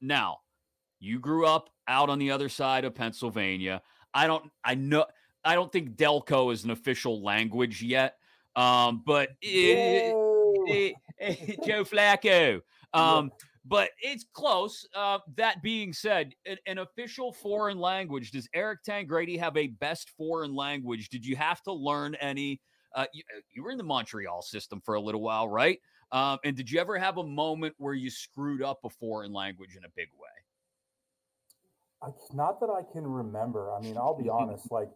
[0.00, 0.38] Now,
[0.98, 3.82] you grew up out on the other side of Pennsylvania.
[4.14, 5.06] I don't, I know,
[5.44, 8.16] I don't think Delco is an official language yet.
[8.56, 10.14] Um, but it,
[10.66, 12.62] it, it, Joe Flacco.
[12.94, 13.46] Um, yeah.
[13.68, 14.86] But it's close.
[14.94, 18.30] Uh, that being said, an, an, official foreign language.
[18.30, 21.08] Does Eric Tangradi have a best foreign language?
[21.08, 22.60] Did you have to learn any?
[22.94, 25.80] Uh, you, uh, you, were in the Montreal system for a little while, right?
[26.12, 29.76] Um, and did you ever have a moment where you screwed up a foreign language
[29.76, 30.35] in a big way?
[32.02, 33.72] I, not that I can remember.
[33.72, 34.70] I mean, I'll be honest.
[34.70, 34.90] Like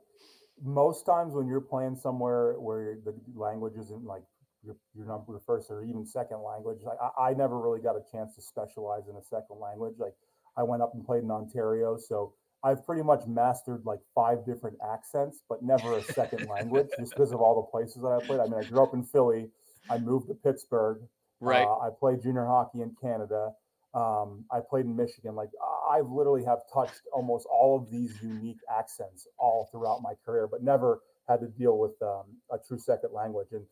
[0.62, 4.22] most times when you're playing somewhere where the language isn't like
[4.62, 7.96] your, your number the first or even second language like I, I never really got
[7.96, 10.12] a chance to specialize in a second language like
[10.54, 14.76] i went up and played in ontario so i've pretty much mastered like five different
[14.86, 18.38] accents but never a second language just because of all the places that i played
[18.38, 19.48] i mean i grew up in philly
[19.88, 20.98] i moved to pittsburgh
[21.40, 21.64] Right.
[21.64, 23.52] Uh, I played junior hockey in Canada.
[23.92, 25.34] Um, I played in Michigan.
[25.34, 25.50] Like
[25.88, 30.62] I literally have touched almost all of these unique accents all throughout my career, but
[30.62, 33.48] never had to deal with um, a true second language.
[33.52, 33.64] And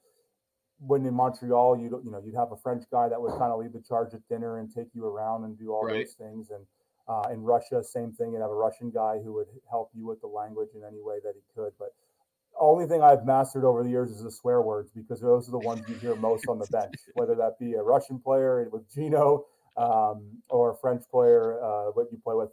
[0.81, 3.61] when in Montreal, you you know you'd have a French guy that would kind of
[3.61, 6.07] lead the charge at dinner and take you around and do all right.
[6.07, 6.51] those things.
[6.51, 6.67] And
[7.09, 8.33] uh, in Russia, same thing.
[8.33, 11.17] You'd have a Russian guy who would help you with the language in any way
[11.25, 11.73] that he could.
[11.79, 11.89] But
[12.53, 15.53] the only thing I've mastered over the years is the swear words because those are
[15.53, 18.93] the ones you hear most on the bench, whether that be a Russian player with
[18.93, 19.47] Gino
[19.79, 21.63] um, or a French player.
[21.63, 22.51] Uh, what you play with,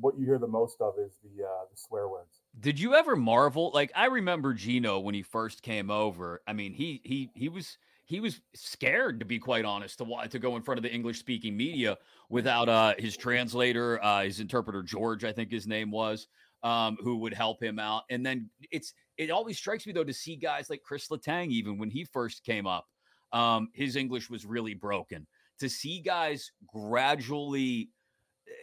[0.00, 2.40] what you hear the most of is the uh, the swear words.
[2.60, 3.70] Did you ever marvel?
[3.74, 6.42] Like I remember Gino when he first came over.
[6.46, 10.38] I mean, he he he was he was scared to be quite honest to to
[10.38, 11.98] go in front of the English speaking media
[12.30, 16.28] without uh, his translator, uh, his interpreter George, I think his name was,
[16.62, 18.04] um, who would help him out.
[18.10, 21.78] And then it's it always strikes me though to see guys like Chris Letang, even
[21.78, 22.86] when he first came up,
[23.32, 25.26] um, his English was really broken.
[25.60, 27.90] To see guys gradually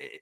[0.01, 0.17] eh,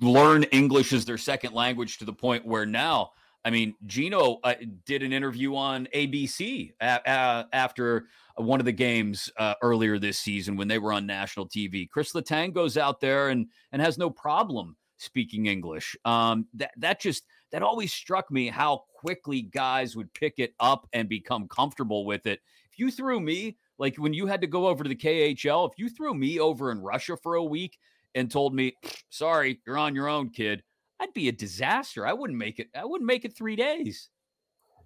[0.00, 3.10] learn English as their second language to the point where now,
[3.44, 4.54] I mean, Gino uh,
[4.86, 10.18] did an interview on ABC a- a- after one of the games uh, earlier this
[10.18, 11.88] season when they were on national TV.
[11.88, 15.96] Chris Letang goes out there and and has no problem speaking English.
[16.04, 20.88] Um, that that just that always struck me how quickly guys would pick it up
[20.92, 22.40] and become comfortable with it.
[22.72, 25.78] If you threw me like when you had to go over to the KHL, if
[25.78, 27.78] you threw me over in Russia for a week
[28.14, 28.74] and told me,
[29.10, 30.62] "Sorry, you're on your own, kid,"
[31.00, 32.06] I'd be a disaster.
[32.06, 32.68] I wouldn't make it.
[32.74, 34.10] I wouldn't make it three days.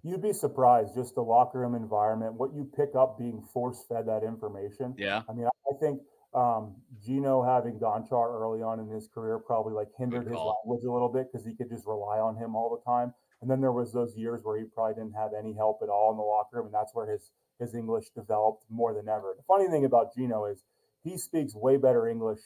[0.01, 4.07] You'd be surprised just the locker room environment, what you pick up being force fed
[4.07, 4.95] that information.
[4.97, 5.23] Yeah.
[5.27, 5.99] I mean, I think
[6.33, 10.91] um, Gino having Gonchar early on in his career probably like hindered his language a
[10.91, 13.13] little bit because he could just rely on him all the time.
[13.41, 16.11] And then there was those years where he probably didn't have any help at all
[16.11, 19.33] in the locker room, and that's where his his English developed more than ever.
[19.35, 20.63] The funny thing about Gino is
[21.03, 22.39] he speaks way better English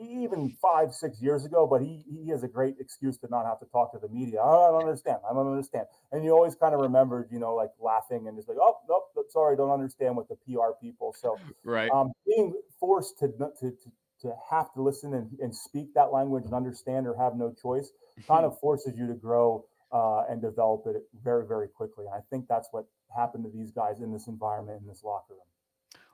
[0.00, 3.58] even five, six years ago, but he he has a great excuse to not have
[3.60, 4.40] to talk to the media.
[4.40, 5.18] I don't understand.
[5.28, 5.86] I don't understand.
[6.12, 9.26] And you always kind of remembered, you know, like laughing and just like, oh, nope,
[9.30, 11.14] sorry, don't understand what the PR people.
[11.18, 13.90] So, right, um, being forced to to to,
[14.22, 17.90] to have to listen and, and speak that language and understand or have no choice
[18.26, 22.06] kind of forces you to grow uh, and develop it very, very quickly.
[22.06, 25.34] And I think that's what happened to these guys in this environment in this locker
[25.34, 25.40] room.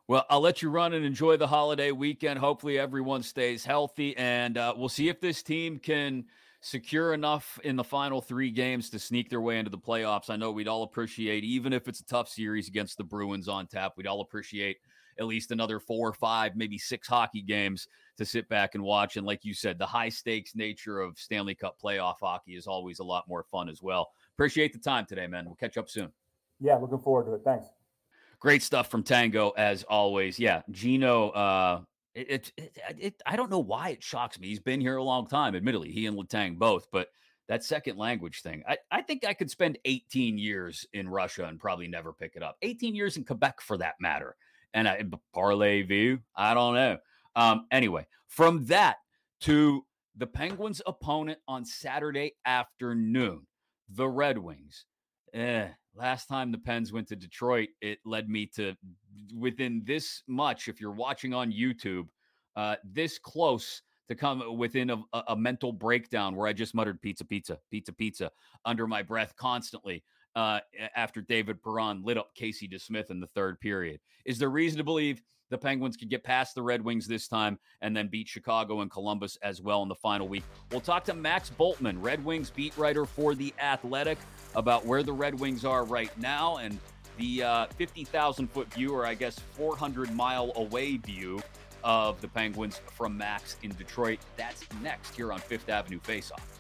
[0.07, 2.39] Well, I'll let you run and enjoy the holiday weekend.
[2.39, 6.27] Hopefully, everyone stays healthy, and uh, we'll see if this team can
[6.61, 10.31] secure enough in the final three games to sneak their way into the playoffs.
[10.31, 13.67] I know we'd all appreciate, even if it's a tough series against the Bruins on
[13.67, 14.77] tap, we'd all appreciate
[15.19, 17.87] at least another four or five, maybe six hockey games
[18.19, 19.17] to sit back and watch.
[19.17, 22.99] And like you said, the high stakes nature of Stanley Cup playoff hockey is always
[22.99, 24.09] a lot more fun as well.
[24.35, 25.45] Appreciate the time today, man.
[25.45, 26.11] We'll catch up soon.
[26.61, 27.43] Yeah, looking forward to it.
[27.45, 27.67] Thanks.
[28.41, 30.39] Great stuff from Tango as always.
[30.39, 31.31] Yeah, Gino.
[31.31, 31.81] Uh,
[32.15, 34.49] it, it, it, it, I don't know why it shocks me.
[34.49, 37.09] He's been here a long time, admittedly, he and Letang both, but
[37.49, 41.59] that second language thing, I, I think I could spend 18 years in Russia and
[41.59, 42.57] probably never pick it up.
[42.63, 44.37] 18 years in Quebec, for that matter.
[44.73, 45.03] And I
[45.35, 46.99] parlez-vous, I don't know.
[47.37, 48.97] Um, anyway, from that
[49.41, 49.85] to
[50.17, 53.47] the Penguins' opponent on Saturday afternoon,
[53.89, 54.87] the Red Wings.
[55.35, 55.67] Eh,
[55.97, 58.75] last time the Pens went to Detroit, it led me to
[59.37, 60.69] within this much.
[60.69, 62.07] If you're watching on YouTube,
[62.55, 67.25] uh, this close to come within a, a, mental breakdown where I just muttered pizza,
[67.25, 68.31] pizza, pizza, pizza
[68.65, 70.05] under my breath constantly
[70.37, 70.61] uh,
[70.95, 74.01] after David Perron lit up Casey DeSmith in the third period.
[74.25, 77.59] Is there reason to believe the Penguins could get past the Red Wings this time
[77.81, 80.45] and then beat Chicago and Columbus as well in the final week.
[80.71, 84.19] We'll talk to Max Bultman, Red Wings beat writer for The Athletic,
[84.55, 86.79] about where the Red Wings are right now and
[87.17, 91.41] the uh, 50,000 foot view, or I guess 400 mile away view
[91.85, 94.19] of the Penguins from Max in Detroit.
[94.37, 96.54] That's next here on Fifth Avenue Faceoff.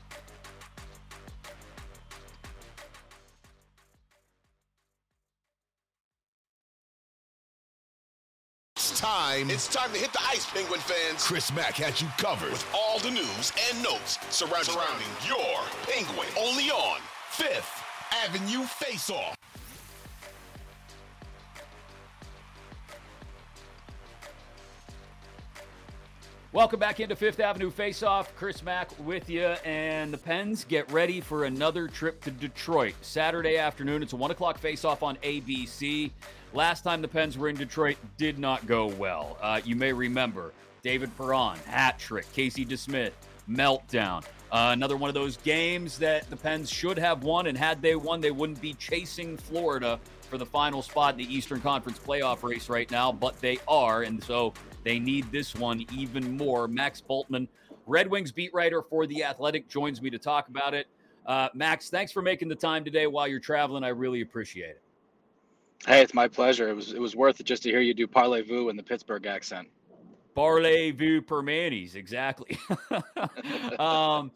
[9.04, 9.50] Time.
[9.50, 11.26] It's time to hit the ice, Penguin fans.
[11.26, 16.26] Chris Mack has you covered with all the news and notes surrounding, surrounding your Penguin.
[16.40, 17.82] Only on Fifth
[18.24, 19.36] Avenue Face-Off.
[26.52, 28.34] Welcome back into Fifth Avenue Face Off.
[28.36, 32.94] Chris Mack with you, and the Pens get ready for another trip to Detroit.
[33.02, 36.10] Saturday afternoon, it's a 1 o'clock face off on ABC.
[36.54, 39.36] Last time the Pens were in Detroit did not go well.
[39.42, 40.52] Uh, you may remember
[40.84, 43.10] David Perron, hat trick, Casey DeSmith,
[43.50, 44.22] meltdown.
[44.52, 47.96] Uh, another one of those games that the Pens should have won, and had they
[47.96, 49.98] won, they wouldn't be chasing Florida
[50.30, 54.02] for the final spot in the Eastern Conference playoff race right now, but they are,
[54.02, 56.68] and so they need this one even more.
[56.68, 57.48] Max Bultman,
[57.84, 60.86] Red Wings beat writer for The Athletic, joins me to talk about it.
[61.26, 63.82] Uh, Max, thanks for making the time today while you're traveling.
[63.82, 64.83] I really appreciate it.
[65.86, 66.68] Hey, it's my pleasure.
[66.68, 69.26] It was it was worth it just to hear you do parlez-vous in the Pittsburgh
[69.26, 69.68] accent.
[70.34, 72.58] Parlez-vous per manis, exactly.
[73.78, 74.32] um,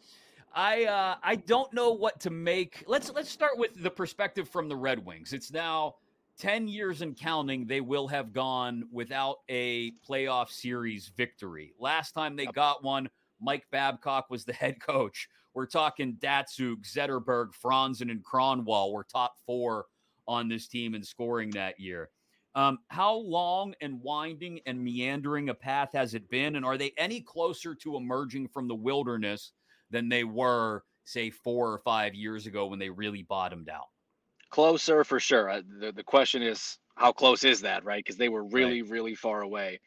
[0.53, 2.83] I uh, I don't know what to make.
[2.87, 5.33] Let's let's start with the perspective from the Red Wings.
[5.33, 5.95] It's now
[6.37, 11.73] 10 years and counting they will have gone without a playoff series victory.
[11.79, 13.09] Last time they got one,
[13.41, 15.27] Mike Babcock was the head coach.
[15.53, 19.87] We're talking Datsyuk, Zetterberg, Franzen, and Kronwall were top four
[20.29, 22.09] on this team in scoring that year.
[22.55, 26.55] Um, how long and winding and meandering a path has it been?
[26.55, 29.51] And are they any closer to emerging from the wilderness
[29.89, 33.87] than they were, say, four or five years ago when they really bottomed out?
[34.51, 35.61] Closer for sure.
[35.79, 38.03] The, the question is, how close is that, right?
[38.03, 38.91] Because they were really, right.
[38.91, 39.79] really far away.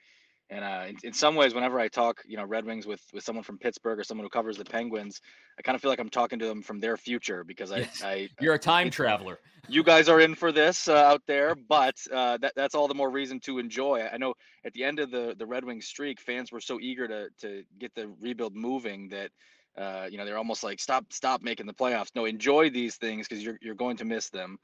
[0.53, 3.25] And uh, in, in some ways, whenever I talk, you know, Red Wings with with
[3.25, 5.23] someone from Pittsburgh or someone who covers the Penguins,
[5.59, 8.03] I kind of feel like I'm talking to them from their future because I, yes.
[8.05, 9.39] I you're a time traveler.
[9.67, 12.95] You guys are in for this uh, out there, but uh, that that's all the
[12.95, 14.07] more reason to enjoy.
[14.13, 14.35] I know
[14.67, 17.63] at the end of the the Red Wings streak, fans were so eager to to
[17.79, 19.31] get the rebuild moving that
[19.79, 22.11] uh, you know, they're almost like stop, stop making the playoffs.
[22.15, 24.59] No, enjoy these things because you're you're going to miss them.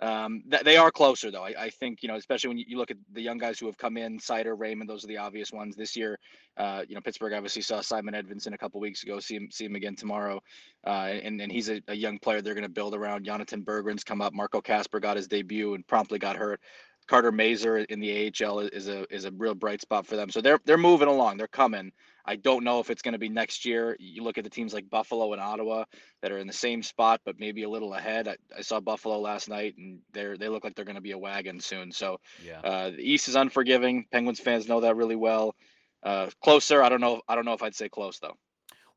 [0.00, 1.44] Um, th- they are closer though.
[1.44, 3.78] I, I, think you know, especially when you, look at the young guys who have
[3.78, 4.90] come in, Seider, Raymond.
[4.90, 6.18] Those are the obvious ones this year.
[6.58, 9.20] Uh, you know, Pittsburgh obviously saw Simon Edvinsson a couple weeks ago.
[9.20, 10.42] See him, see him again tomorrow.
[10.86, 13.24] Uh, and and he's a, a young player they're going to build around.
[13.24, 14.34] Jonathan Berggren's come up.
[14.34, 16.60] Marco Kasper got his debut and promptly got hurt.
[17.06, 20.30] Carter Mazur in the AHL is a is a real bright spot for them.
[20.30, 21.38] So they're they're moving along.
[21.38, 21.92] They're coming.
[22.26, 23.96] I don't know if it's going to be next year.
[24.00, 25.84] You look at the teams like Buffalo and Ottawa
[26.22, 28.26] that are in the same spot, but maybe a little ahead.
[28.26, 31.12] I, I saw Buffalo last night, and they're they look like they're going to be
[31.12, 31.92] a wagon soon.
[31.92, 34.06] So yeah, uh, the East is unforgiving.
[34.10, 35.54] Penguins fans know that really well.
[36.02, 37.20] Uh, closer, I don't know.
[37.28, 38.36] I don't know if I'd say close though.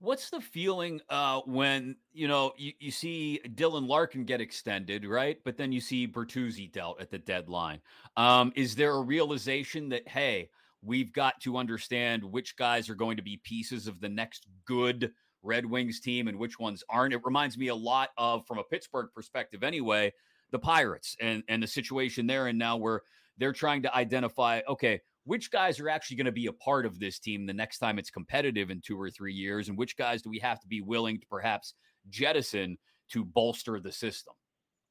[0.01, 5.37] What's the feeling uh, when you know you, you see Dylan Larkin get extended, right?
[5.43, 7.81] But then you see Bertuzzi dealt at the deadline.
[8.15, 10.49] Um, is there a realization that hey,
[10.83, 15.11] we've got to understand which guys are going to be pieces of the next good
[15.41, 17.13] Red Wings team and which ones aren't.
[17.13, 20.13] It reminds me a lot of, from a Pittsburgh perspective anyway,
[20.51, 23.01] the Pirates and, and the situation there and now where
[23.37, 26.99] they're trying to identify, okay, which guys are actually going to be a part of
[26.99, 30.21] this team the next time it's competitive in two or three years, and which guys
[30.21, 31.75] do we have to be willing to perhaps
[32.09, 32.77] jettison
[33.09, 34.33] to bolster the system?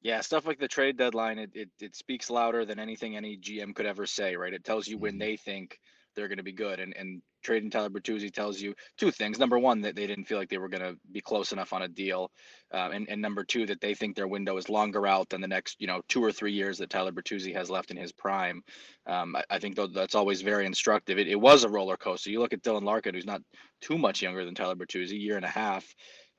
[0.01, 3.75] Yeah, stuff like the trade deadline, it, it, it speaks louder than anything any GM
[3.75, 4.53] could ever say, right?
[4.53, 5.19] It tells you when mm-hmm.
[5.19, 5.77] they think
[6.15, 6.79] they're going to be good.
[6.79, 9.39] And, and trading Tyler Bertuzzi tells you two things.
[9.39, 11.83] Number one, that they didn't feel like they were going to be close enough on
[11.83, 12.31] a deal.
[12.73, 15.47] Uh, and, and number two, that they think their window is longer out than the
[15.47, 18.61] next, you know, two or three years that Tyler Bertuzzi has left in his prime.
[19.05, 21.17] Um, I, I, think though that's always very instructive.
[21.17, 22.29] It, it was a roller coaster.
[22.29, 23.41] You look at Dylan Larkin, who's not
[23.81, 25.85] too much younger than Tyler Bertuzzi, a year and a half.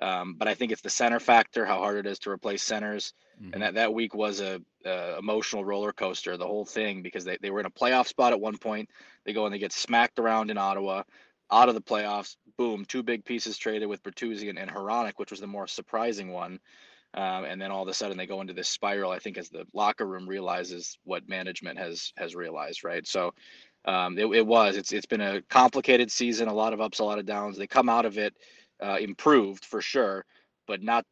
[0.00, 3.12] Um, but I think it's the center factor, how hard it is to replace centers.
[3.40, 3.52] Mm-hmm.
[3.52, 7.36] And that, that week was a, a, emotional roller coaster, the whole thing, because they,
[7.40, 8.88] they were in a playoff spot at one point.
[9.24, 11.02] They go and they get smacked around in Ottawa,
[11.50, 12.36] out of the playoffs.
[12.56, 14.70] Boom, two big pieces traded with Bertuzzi and, and
[15.16, 16.60] which was the more surprising one.
[17.12, 19.10] Um, and then all of a sudden they go into this spiral.
[19.10, 23.04] I think as the locker room realizes what management has has realized, right?
[23.06, 23.34] So
[23.84, 24.76] um, it, it was.
[24.76, 27.56] It's it's been a complicated season, a lot of ups, a lot of downs.
[27.56, 28.34] They come out of it
[28.82, 30.24] uh, improved for sure,
[30.66, 31.04] but not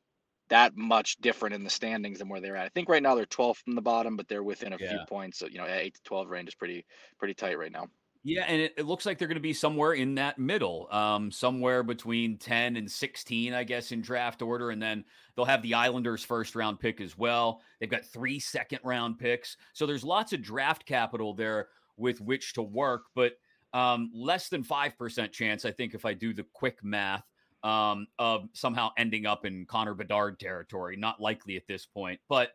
[0.49, 2.67] that much different in the standings than where they're at.
[2.67, 4.91] I think right now they're 12th from the bottom, but they're within a yeah.
[4.91, 5.39] few points.
[5.39, 6.85] So, you know, eight to 12 range is pretty,
[7.19, 7.89] pretty tight right now.
[8.25, 11.31] Yeah, and it, it looks like they're going to be somewhere in that middle, um,
[11.31, 14.71] somewhere between 10 and 16, I guess, in draft order.
[14.71, 15.05] And then
[15.37, 17.63] they'll have the Islanders' first round pick as well.
[17.81, 19.57] They've got three second round picks.
[19.73, 23.35] So there's lots of draft capital there with which to work, but
[23.73, 27.25] um, less than 5% chance, I think, if I do the quick math
[27.63, 30.97] um, of somehow ending up in Connor Bedard territory.
[30.97, 32.51] Not likely at this point, but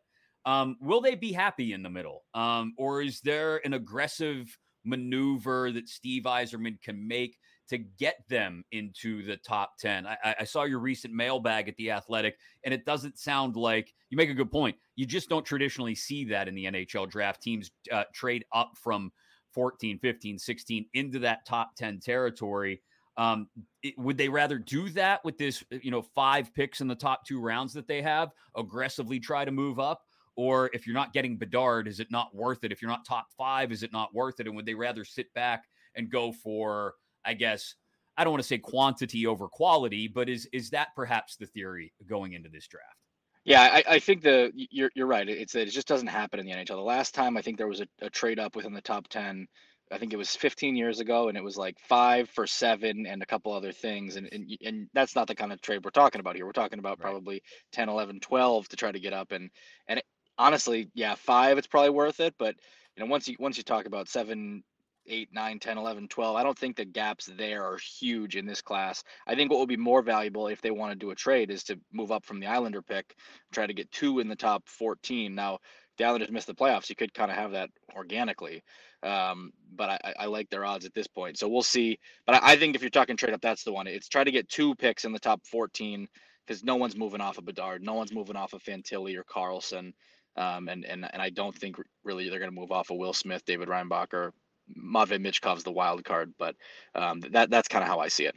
[0.46, 2.24] um, will they be happy in the middle?
[2.34, 7.38] Um, or is there an aggressive maneuver that Steve Yzerman can make
[7.70, 10.06] to get them into the top 10?
[10.06, 14.18] I, I saw your recent mailbag at the Athletic, and it doesn't sound like you
[14.18, 14.76] make a good point.
[14.96, 17.42] You just don't traditionally see that in the NHL draft.
[17.42, 19.12] Teams uh, trade up from
[19.54, 22.82] 14, 15, 16 into that top 10 territory.
[23.18, 23.48] Um,
[23.84, 26.96] it, would they rather do that with this, uh, you know, five picks in the
[26.96, 30.02] top two rounds that they have, aggressively try to move up?
[30.36, 32.72] Or if you're not getting Bedard, is it not worth it?
[32.72, 34.48] If you're not top five, is it not worth it?
[34.48, 35.66] And would they rather sit back
[35.96, 37.76] and go for, I guess,
[38.18, 41.94] I don't want to say quantity over quality, but is is that perhaps the theory
[42.08, 42.98] going into this draft?
[43.46, 45.28] Yeah, I, I think the you're you're right.
[45.28, 46.68] It's it just doesn't happen in the NHL.
[46.68, 49.48] The last time I think there was a, a trade up within the top ten,
[49.92, 53.22] I think it was 15 years ago, and it was like five for seven and
[53.22, 56.20] a couple other things, and and, and that's not the kind of trade we're talking
[56.20, 56.46] about here.
[56.46, 57.12] We're talking about right.
[57.12, 59.50] probably 10, 11, 12 to try to get up, and
[59.88, 60.06] and it,
[60.38, 62.56] honestly, yeah, five it's probably worth it, but
[62.96, 64.64] you know once you once you talk about seven
[65.08, 66.36] 8, 9, 10, 11, 12.
[66.36, 69.04] I don't think the gaps there are huge in this class.
[69.28, 71.64] I think what would be more valuable if they want to do a trade is
[71.66, 73.16] to move up from the Islander pick,
[73.52, 75.34] try to get two in the top 14.
[75.36, 75.60] Now,
[76.02, 76.90] Islanders missed the playoffs.
[76.90, 78.64] You could kind of have that organically.
[79.04, 81.38] Um, but I, I, like their odds at this point.
[81.38, 82.00] So we'll see.
[82.26, 83.86] But I, I, think if you're talking trade up, that's the one.
[83.86, 86.08] It's try to get two picks in the top 14
[86.46, 87.84] because no one's moving off of Bedard.
[87.84, 89.94] No one's moving off of Fantilli or Carlsson,
[90.38, 93.14] Um, and, and, and I don't think really they're going to move off of Will
[93.14, 94.32] Smith, David Reinbacher,
[94.78, 96.56] Matvei Michkov's the wild card, but
[96.96, 98.36] um, that that's kind of how I see it.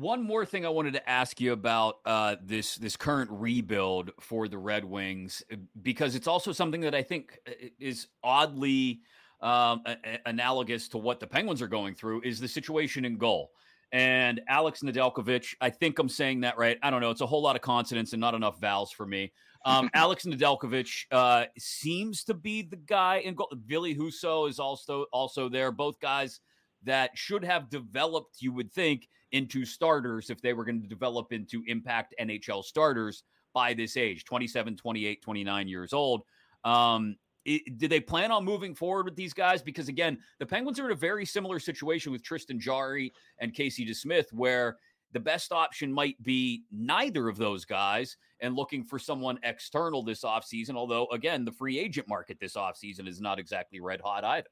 [0.00, 4.48] One more thing I wanted to ask you about uh, this this current rebuild for
[4.48, 9.02] the Red Wings uh, because it's also something that I think uh, is oddly
[9.42, 13.50] um, a- analogous to what the Penguins are going through is the situation in goal.
[13.92, 16.78] And Alex Nedeljkovic, I think I'm saying that right.
[16.82, 17.10] I don't know.
[17.10, 19.34] It's a whole lot of consonants and not enough vowels for me.
[19.66, 23.52] Um, Alex Nedeljkovic uh, seems to be the guy in goal.
[23.66, 25.70] Ville Husso is also also there.
[25.70, 26.40] Both guys
[26.84, 31.32] that should have developed, you would think, into starters if they were going to develop
[31.32, 33.22] into impact NHL starters
[33.52, 36.22] by this age 27, 28, 29 years old.
[36.64, 39.62] Um, it, did they plan on moving forward with these guys?
[39.62, 43.86] Because again, the Penguins are in a very similar situation with Tristan Jarry and Casey
[43.86, 44.76] DeSmith, where
[45.12, 50.22] the best option might be neither of those guys and looking for someone external this
[50.22, 50.76] offseason.
[50.76, 54.48] Although, again, the free agent market this offseason is not exactly red hot either.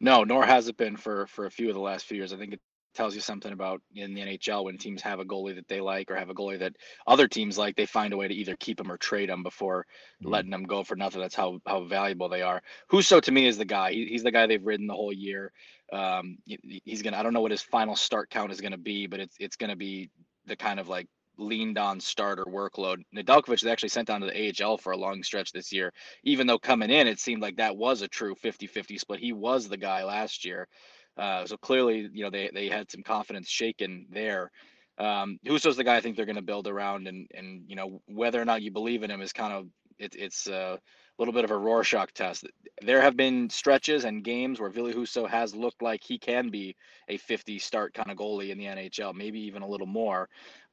[0.00, 2.32] No, nor has it been for for a few of the last few years.
[2.32, 2.60] I think it
[2.94, 6.10] tells you something about in the NHL when teams have a goalie that they like
[6.10, 6.76] or have a goalie that
[7.06, 9.80] other teams like, they find a way to either keep them or trade them before
[10.22, 10.32] mm-hmm.
[10.32, 11.20] letting them go for nothing.
[11.20, 12.62] That's how how valuable they are.
[12.90, 13.92] Husso to me is the guy.
[13.92, 15.52] He, he's the guy they've ridden the whole year.
[15.92, 17.18] Um, he's gonna.
[17.18, 19.76] I don't know what his final start count is gonna be, but it's it's gonna
[19.76, 20.10] be
[20.46, 21.08] the kind of like
[21.38, 22.98] leaned on starter workload.
[23.14, 26.46] Nedeljkovic is actually sent down to the AHL for a long stretch this year, even
[26.46, 29.20] though coming in, it seemed like that was a true 50 50 split.
[29.20, 30.68] He was the guy last year.
[31.16, 34.50] Uh, so clearly, you know, they, they had some confidence shaken there.
[34.98, 38.00] Um, Husso's the guy I think they're going to build around, and and you know
[38.06, 39.66] whether or not you believe in him is kind of
[39.98, 40.78] it, it's a
[41.18, 42.46] little bit of a Rorschach test.
[42.82, 46.74] There have been stretches and games where Ville Husso has looked like he can be
[47.08, 50.28] a 50 start kind of goalie in the NHL, maybe even a little more.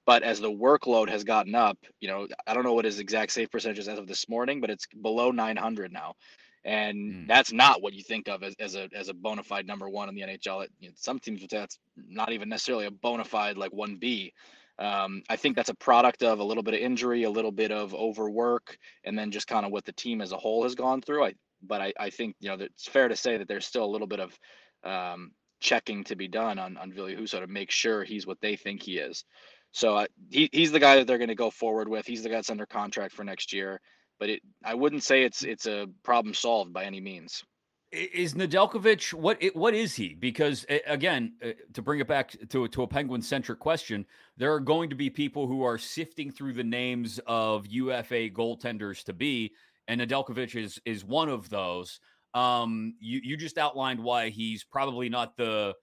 [0.06, 3.32] But as the workload has gotten up, you know, I don't know what his exact
[3.32, 6.16] save percentage is as of this morning, but it's below 900 now
[6.64, 7.28] and mm.
[7.28, 10.10] that's not what you think of as, as a as a bona fide number one
[10.10, 10.64] in the NHL.
[10.64, 13.74] It, you know, some teams would say that's not even necessarily a bona fide like
[13.74, 14.34] one B.
[14.80, 17.72] Um, I think that's a product of a little bit of injury, a little bit
[17.72, 21.02] of overwork, and then just kind of what the team as a whole has gone
[21.02, 21.26] through.
[21.26, 21.34] I
[21.64, 24.08] but I, I think you know it's fair to say that there's still a little
[24.08, 24.40] bit of
[24.84, 28.84] um, checking to be done on on Husso to make sure he's what they think
[28.84, 29.26] he is.
[29.72, 32.06] So uh, he, he's the guy that they're going to go forward with.
[32.06, 33.80] He's the guy that's under contract for next year
[34.22, 37.44] but it I wouldn't say it's it's a problem solved by any means.
[37.92, 40.14] Is Nedeljkovic what what is he?
[40.14, 44.06] Because again, uh, to bring it back to to a Penguin centric question,
[44.38, 49.04] there are going to be people who are sifting through the names of UFA goaltenders
[49.06, 49.52] to be,
[49.88, 52.00] and Nedeljkovic is is one of those.
[52.36, 55.74] Um, you you just outlined why he's probably not the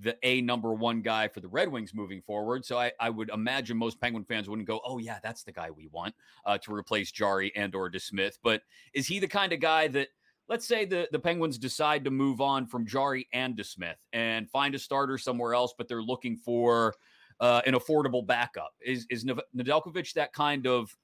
[0.00, 2.64] the a number one guy for the Red Wings moving forward.
[2.64, 5.70] So I, I would imagine most Penguin fans wouldn't go, oh yeah, that's the guy
[5.70, 6.14] we want
[6.46, 8.38] uh, to replace Jarry and or DeSmith.
[8.42, 8.62] But
[8.94, 10.08] is he the kind of guy that
[10.48, 14.74] let's say the, the Penguins decide to move on from Jarry and DeSmith and find
[14.74, 16.94] a starter somewhere else, but they're looking for
[17.40, 18.72] uh, an affordable backup.
[18.84, 20.96] Is is Nedeljkovic that kind of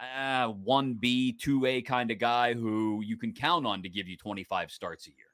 [0.00, 4.70] uh, 1B, 2A kind of guy who you can count on to give you 25
[4.70, 5.33] starts a year?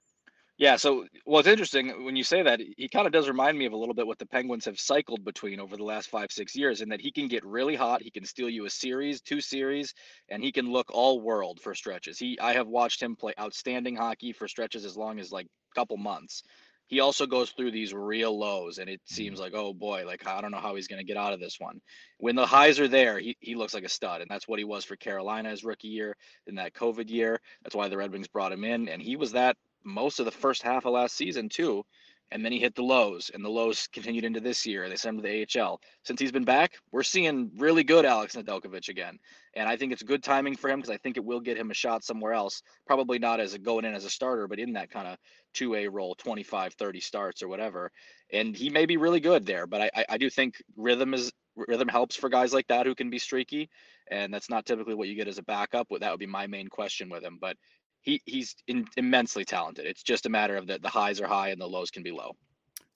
[0.60, 2.60] Yeah, so well, it's interesting when you say that.
[2.76, 5.24] He kind of does remind me of a little bit what the Penguins have cycled
[5.24, 8.02] between over the last five, six years, and that he can get really hot.
[8.02, 9.94] He can steal you a series, two series,
[10.28, 12.18] and he can look all world for stretches.
[12.18, 15.80] He, I have watched him play outstanding hockey for stretches as long as like a
[15.80, 16.42] couple months.
[16.88, 19.44] He also goes through these real lows, and it seems mm-hmm.
[19.44, 21.58] like, oh boy, like I don't know how he's going to get out of this
[21.58, 21.80] one.
[22.18, 24.66] When the highs are there, he, he looks like a stud, and that's what he
[24.66, 26.14] was for Carolina his rookie year
[26.46, 27.40] in that COVID year.
[27.62, 30.30] That's why the Red Wings brought him in, and he was that most of the
[30.30, 31.84] first half of last season too.
[32.32, 34.88] And then he hit the lows, and the lows continued into this year.
[34.88, 35.80] They sent him to the AHL.
[36.04, 39.18] Since he's been back, we're seeing really good Alex Nedeljkovic again.
[39.54, 41.72] And I think it's good timing for him because I think it will get him
[41.72, 42.62] a shot somewhere else.
[42.86, 45.18] Probably not as a going in as a starter, but in that kind of
[45.56, 47.90] 2A role, 25, 30 starts or whatever.
[48.32, 49.66] And he may be really good there.
[49.66, 53.10] But I, I do think rhythm is rhythm helps for guys like that who can
[53.10, 53.68] be streaky,
[54.10, 55.88] and that's not typically what you get as a backup.
[56.00, 57.56] That would be my main question with him, but
[58.02, 59.86] he he's in, immensely talented.
[59.86, 62.10] It's just a matter of that the highs are high and the lows can be
[62.10, 62.36] low.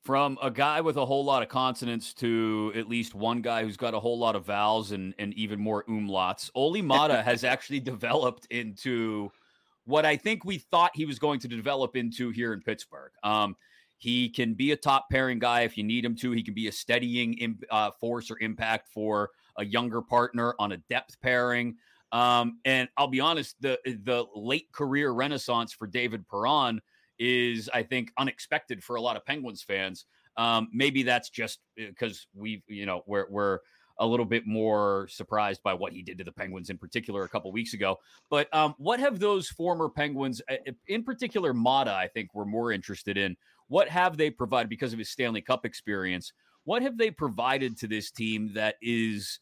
[0.03, 3.79] From a guy with a whole lot of consonants to at least one guy who's
[3.79, 7.81] got a whole lot of vowels and, and even more umlauts, Olli Maatta has actually
[7.81, 9.31] developed into
[9.87, 13.13] what I think we thought he was going to develop into here in Pittsburgh.
[13.23, 13.57] Um,
[13.97, 16.33] he can be a top pairing guy if you need him to.
[16.33, 20.77] He can be a steadying uh, force or impact for a younger partner on a
[20.77, 21.77] depth pairing.
[22.15, 26.81] Um, and I'll be honest, the the late career renaissance for David Perron
[27.19, 30.07] is, I think, unexpected for a lot of Penguins fans.
[30.37, 33.59] Um, maybe that's just because uh, we've, you know, we're we're
[33.99, 37.29] a little bit more surprised by what he did to the Penguins in particular a
[37.29, 37.99] couple weeks ago.
[38.31, 40.57] But um, what have those former Penguins, uh,
[40.87, 43.37] in particular Maatta, I think we're more interested in.
[43.69, 46.33] What have they provided because of his Stanley Cup experience?
[46.65, 49.41] What have they provided to this team that is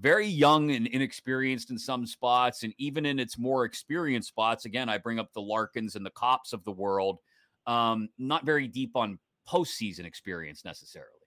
[0.00, 4.64] very young and inexperienced in some spots, and even in its more experienced spots.
[4.64, 7.18] Again, I bring up the Larkins and the Copps of the world.
[7.66, 9.18] Um, not very deep on
[9.48, 11.21] postseason experience necessarily.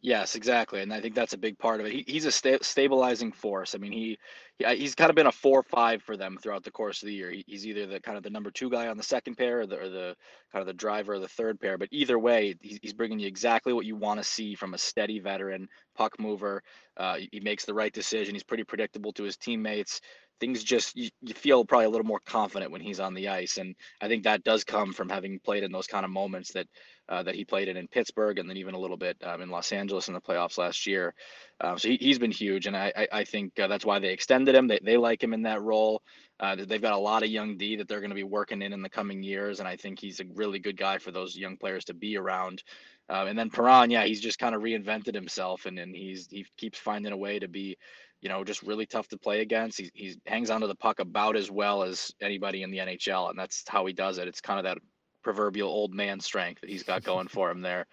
[0.00, 1.92] Yes, exactly, and I think that's a big part of it.
[1.92, 3.74] He, he's a sta- stabilizing force.
[3.74, 4.16] I mean, he,
[4.56, 7.32] he he's kind of been a four-five for them throughout the course of the year.
[7.32, 9.66] He, he's either the kind of the number two guy on the second pair, or
[9.66, 10.16] the, or the
[10.52, 11.76] kind of the driver of the third pair.
[11.78, 14.78] But either way, he's, he's bringing you exactly what you want to see from a
[14.78, 16.62] steady veteran puck mover.
[16.96, 18.36] Uh, he makes the right decision.
[18.36, 20.00] He's pretty predictable to his teammates
[20.40, 23.56] things just you, you, feel probably a little more confident when he's on the ice
[23.58, 26.66] and i think that does come from having played in those kind of moments that
[27.08, 29.50] uh, that he played in in Pittsburgh and then even a little bit um, in
[29.50, 31.14] Los Angeles in the playoffs last year.
[31.60, 34.12] Um, so he, has been huge, and I, I, I think uh, that's why they
[34.12, 34.68] extended him.
[34.68, 36.02] They, they like him in that role.
[36.38, 38.72] Uh, they've got a lot of young D that they're going to be working in
[38.72, 41.56] in the coming years, and I think he's a really good guy for those young
[41.56, 42.62] players to be around.
[43.10, 46.44] Uh, and then Perron, yeah, he's just kind of reinvented himself, and, and he's he
[46.56, 47.76] keeps finding a way to be
[48.20, 49.78] you know, just really tough to play against.
[49.78, 53.38] He, he hangs onto the puck about as well as anybody in the NHL, and
[53.38, 54.28] that's how he does it.
[54.28, 54.78] It's kind of that
[55.22, 57.86] proverbial old man strength that he's got going for him there.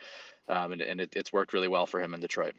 [0.48, 2.54] Um, and, and it, it's worked really well for him in Detroit.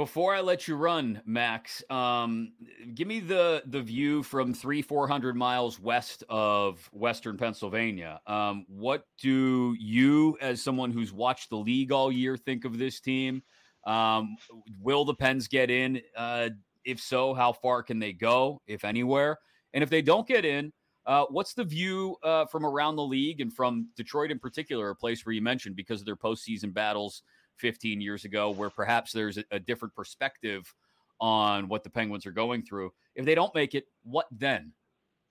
[0.00, 2.54] Before I let you run, Max, um,
[2.94, 8.18] give me the the view from three four hundred miles west of Western Pennsylvania.
[8.26, 12.98] Um, what do you, as someone who's watched the league all year, think of this
[12.98, 13.42] team?
[13.86, 14.36] Um,
[14.80, 16.00] will the Pens get in?
[16.16, 16.48] Uh,
[16.82, 19.36] if so, how far can they go, if anywhere?
[19.74, 20.72] And if they don't get in,
[21.04, 24.96] uh, what's the view uh, from around the league and from Detroit in particular, a
[24.96, 27.22] place where you mentioned because of their postseason battles
[27.60, 30.72] 15 years ago, where perhaps there's a, a different perspective
[31.20, 32.92] on what the Penguins are going through?
[33.14, 34.72] If they don't make it, what then?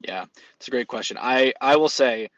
[0.01, 0.25] Yeah,
[0.57, 1.17] it's a great question.
[1.19, 2.29] I I will say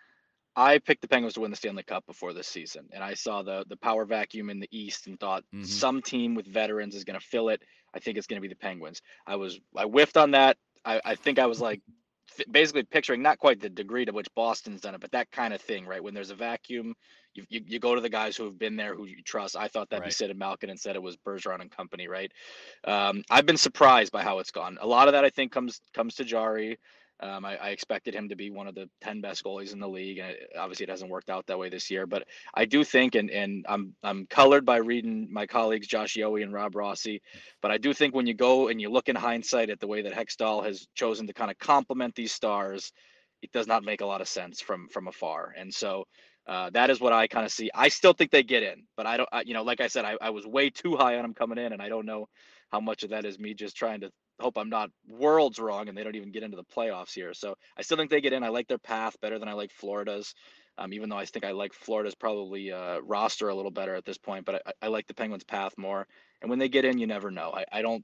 [0.56, 3.44] I picked the Penguins to win the Stanley Cup before this season, and I saw
[3.44, 5.64] the the power vacuum in the East and thought mm-hmm.
[5.64, 7.62] some team with veterans is going to fill it.
[7.94, 9.02] I think it's going to be the Penguins.
[9.28, 10.58] I was I whiffed on that.
[10.84, 11.82] I, I think I was like
[12.50, 15.62] basically picturing not quite the degree to which Boston's done it, but that kind of
[15.62, 16.04] thing, right?
[16.04, 16.96] When there's a vacuum,
[17.34, 19.56] you, you, you go to the guys who have been there, who you trust.
[19.56, 20.14] I thought that'd right.
[20.14, 22.32] Sid and Malkin, and said it was Bergeron and company, right?
[22.86, 24.78] Um, I've been surprised by how it's gone.
[24.82, 26.78] A lot of that I think comes comes to Jarry.
[27.22, 29.88] Um, I, I, expected him to be one of the 10 best goalies in the
[29.88, 32.08] league, and it, obviously it hasn't worked out that way this year.
[32.08, 32.24] But
[32.56, 36.52] I do think, and and I'm I'm colored by reading my colleagues Josh Yohe and
[36.52, 37.22] Rob Rossi,
[37.62, 40.02] but I do think when you go and you look in hindsight at the way
[40.02, 42.92] that Hextall has chosen to kind of complement these stars,
[43.44, 45.54] it does not make a lot of sense from from afar.
[45.56, 46.06] And so
[46.48, 47.70] uh, that is what I kind of see.
[47.74, 49.30] I still think they get in, but I don't.
[49.32, 51.58] I, you know, like I said, I, I was way too high on them coming
[51.58, 52.28] in, and I don't know
[52.72, 54.12] how much of that is me just trying to
[54.42, 57.34] hope I'm not worlds wrong and they don't even get into the playoffs here.
[57.34, 58.44] So I still think they get in.
[58.44, 60.34] I like their path better than I like Florida's.
[60.78, 64.06] Um, even though I think I like Florida's probably uh, roster a little better at
[64.06, 66.08] this point, but I, I, like the Penguins' path more.
[66.42, 67.52] And when they get in, you never know.
[67.54, 68.04] I, I don't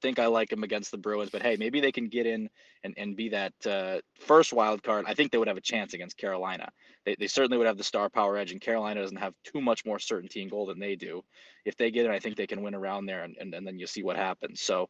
[0.00, 2.48] think I like them against the Bruins, but hey, maybe they can get in
[2.84, 5.04] and, and be that uh, first wild card.
[5.08, 6.68] I think they would have a chance against Carolina.
[7.04, 9.84] They, they certainly would have the star power edge, and Carolina doesn't have too much
[9.84, 11.22] more certainty in goal than they do.
[11.64, 13.78] If they get in, I think they can win around there, and, and, and then
[13.78, 14.62] you see what happens.
[14.62, 14.88] So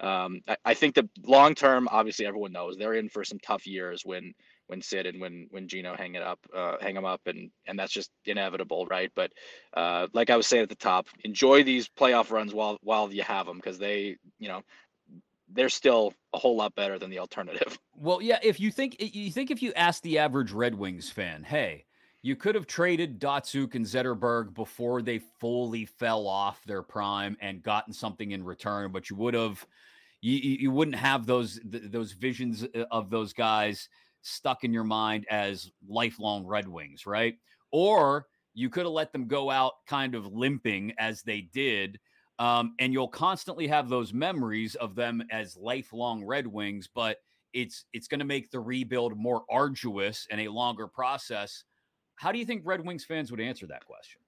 [0.00, 3.66] um, I, I, think the long term, obviously, everyone knows they're in for some tough
[3.66, 4.34] years when
[4.66, 7.78] when Sid and when when Gino hang it up, uh, hang them up, and and
[7.78, 9.10] that's just inevitable, right?
[9.14, 9.32] But
[9.74, 13.22] uh, like I was saying at the top, enjoy these playoff runs while while you
[13.22, 14.62] have them because they, you know,
[15.52, 17.78] they're still a whole lot better than the alternative.
[17.96, 21.44] Well, yeah, if you think you think if you ask the average Red Wings fan,
[21.44, 21.84] hey,
[22.22, 27.62] you could have traded Datsyuk and Zetterberg before they fully fell off their prime and
[27.62, 29.64] gotten something in return, but you would have
[30.20, 33.88] you, you wouldn't have those those visions uh, of those guys
[34.24, 37.36] stuck in your mind as lifelong Red Wings, right?
[37.70, 42.00] Or you could have let them go out kind of limping as they did
[42.38, 47.18] Um, and you'll constantly have those memories of them as lifelong Red Wings, but
[47.52, 51.64] it's it's going to make the rebuild more arduous and a longer process.
[52.16, 54.20] How do you think Red Wings fans would answer that question?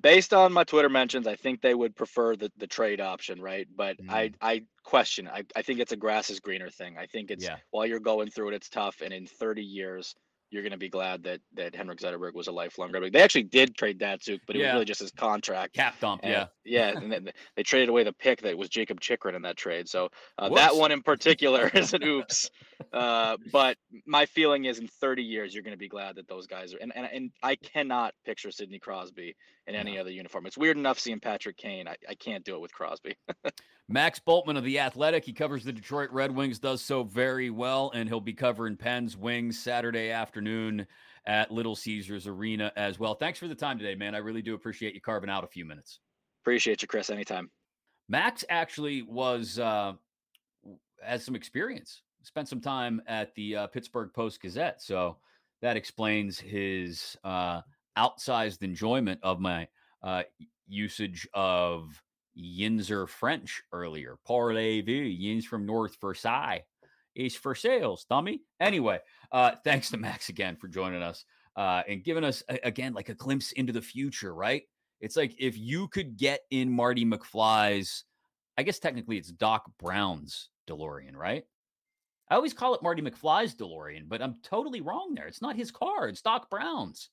[0.00, 3.66] Based on my Twitter mentions, I think they would prefer the, the trade option, right?
[3.74, 4.10] But Mm.
[4.10, 5.28] I I question.
[5.28, 6.98] I, I think it's a grass is greener thing.
[6.98, 7.56] I think it's Yeah.
[7.70, 9.00] while you're going through it, it's tough.
[9.00, 10.14] And in 30 years,
[10.50, 13.12] you're going to be glad that that Henrik Zetterberg was a lifelong Red Wing.
[13.12, 14.66] They actually did trade Datsyuk, but it Yeah.
[14.68, 15.74] was really just his contract.
[15.74, 16.46] Cap dump, And- yeah.
[16.64, 19.88] yeah, and then they traded away the pick that was Jakob Chychrun in that trade.
[19.88, 22.50] So uh, that one in particular is an oops.
[22.92, 23.76] Uh, but
[24.06, 26.78] my feeling is in 30 years you're going to be glad that those guys are.
[26.78, 29.34] And and, and I cannot picture Sidney Crosby
[29.66, 30.46] in any other uniform.
[30.46, 31.88] It's weird enough seeing Patrick Kane.
[31.88, 33.16] I, I can't do it with Crosby.
[33.88, 35.24] Max Bultman of The Athletic.
[35.24, 39.16] He covers the Detroit Red Wings, does so very well, and he'll be covering Pens
[39.16, 40.86] Wings Saturday afternoon
[41.26, 43.14] at Little Caesars Arena as well.
[43.14, 44.14] Thanks for the time today, man.
[44.14, 46.00] I really do appreciate you carving out a few minutes.
[46.42, 47.10] Appreciate you, Chris.
[47.10, 47.50] Anytime.
[48.08, 49.92] Max actually was uh,
[51.02, 52.02] has some experience.
[52.22, 55.16] Spent some time at the uh, Pittsburgh Post Gazette, so
[55.62, 57.60] that explains his uh,
[57.96, 59.68] outsized enjoyment of my
[60.02, 60.22] uh,
[60.68, 62.02] usage of
[62.38, 64.18] Yinzer French earlier.
[64.28, 66.64] Parlez-vous, Yins from North Versailles
[67.14, 68.42] is for sales, dummy.
[68.60, 69.00] Anyway,
[69.32, 71.24] uh, thanks to Max again for joining us
[71.56, 74.34] uh, and giving us a- again like a glimpse into the future.
[74.34, 74.62] Right?
[75.00, 78.04] It's like if you could get in Marty McFly's,
[78.56, 81.44] I guess technically it's Doc Brown's DeLorean, right?
[82.28, 85.26] I always call it Marty McFly's DeLorean, but I'm totally wrong there.
[85.26, 87.10] It's not his car, it's Doc Brown's.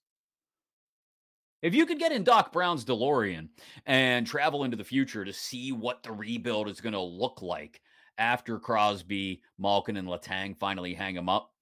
[1.64, 3.48] If you could get in Doc Brown's DeLorean
[3.86, 7.82] and travel into the future to see what the rebuild is going to look like
[8.18, 11.54] after Crosby, Malkin, and Letang finally hang him up,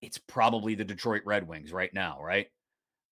[0.00, 2.46] it's probably the Detroit Red Wings right now, right?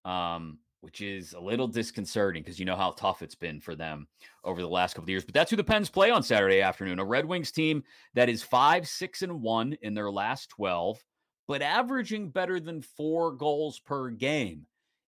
[0.04, 4.06] Um, which is a little disconcerting because you know how tough it's been for them
[4.44, 5.24] over the last couple of years.
[5.24, 7.00] But that's who the Pens play on Saturday afternoon.
[7.00, 7.82] A Red Wings team
[8.14, 11.02] that is five, six, and one in their last 12,
[11.48, 14.66] but averaging better than four goals per game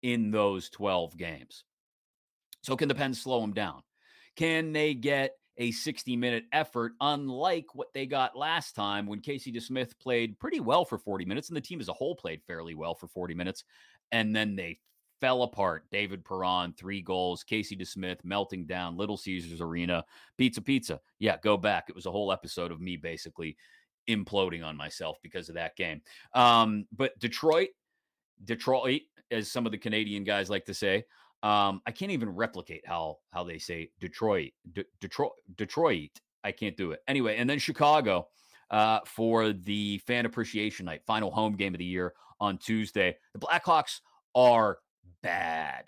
[0.02, 1.64] in those 12 games.
[2.62, 3.82] So, can the Pens slow them down?
[4.36, 9.52] Can they get a 60 minute effort, unlike what they got last time when Casey
[9.52, 12.76] DeSmith played pretty well for 40 minutes and the team as a whole played fairly
[12.76, 13.66] well for 40 minutes?
[14.12, 14.80] And then they
[15.20, 15.86] fell apart.
[15.91, 17.43] David Perron, three goals.
[17.43, 18.97] Casey DeSmith melting down.
[18.97, 20.06] Little Caesars Arena.
[20.38, 21.02] Pizza, pizza.
[21.20, 21.86] Yeah, go back.
[21.89, 23.58] It was a whole episode of me basically
[24.08, 26.02] imploding on myself because of that game.
[26.34, 27.70] Um, but Detroit,
[28.45, 31.05] Detroit, as some of the Canadian guys like to say,
[31.41, 36.11] um, I can't even replicate how how they say Detroit, D- Detroit, Detroit.
[36.43, 37.38] I can't do it anyway.
[37.38, 38.27] And then Chicago
[38.71, 43.15] uh, for the fan appreciation night, final home game of the year on Tuesday.
[43.34, 44.01] The Blackhawks
[44.36, 44.80] are
[45.21, 45.86] bad,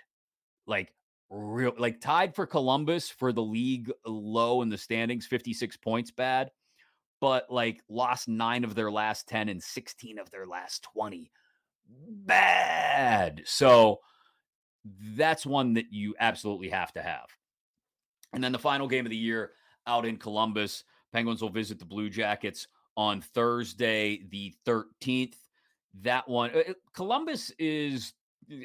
[0.67, 0.93] like
[1.29, 6.11] real, like tied for Columbus for the league low in the standings, fifty six points
[6.11, 6.51] bad,
[7.19, 11.31] but like lost nine of their last ten and sixteen of their last twenty
[11.99, 13.43] bad.
[13.45, 13.99] So
[15.15, 17.27] that's one that you absolutely have to have.
[18.33, 19.51] And then the final game of the year
[19.87, 25.35] out in Columbus, Penguins will visit the Blue Jackets on Thursday, the 13th.
[26.01, 28.13] That one, uh, Columbus is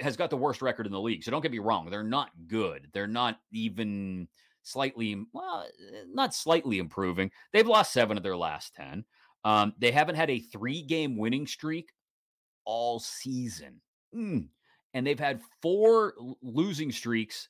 [0.00, 1.22] has got the worst record in the league.
[1.22, 2.88] So don't get me wrong, they're not good.
[2.92, 4.28] They're not even
[4.62, 5.66] slightly, well,
[6.12, 7.30] not slightly improving.
[7.52, 9.04] They've lost seven of their last 10.
[9.44, 11.92] Um, they haven't had a three game winning streak
[12.66, 13.80] all season.
[14.14, 14.48] Mm.
[14.92, 17.48] And they've had four losing streaks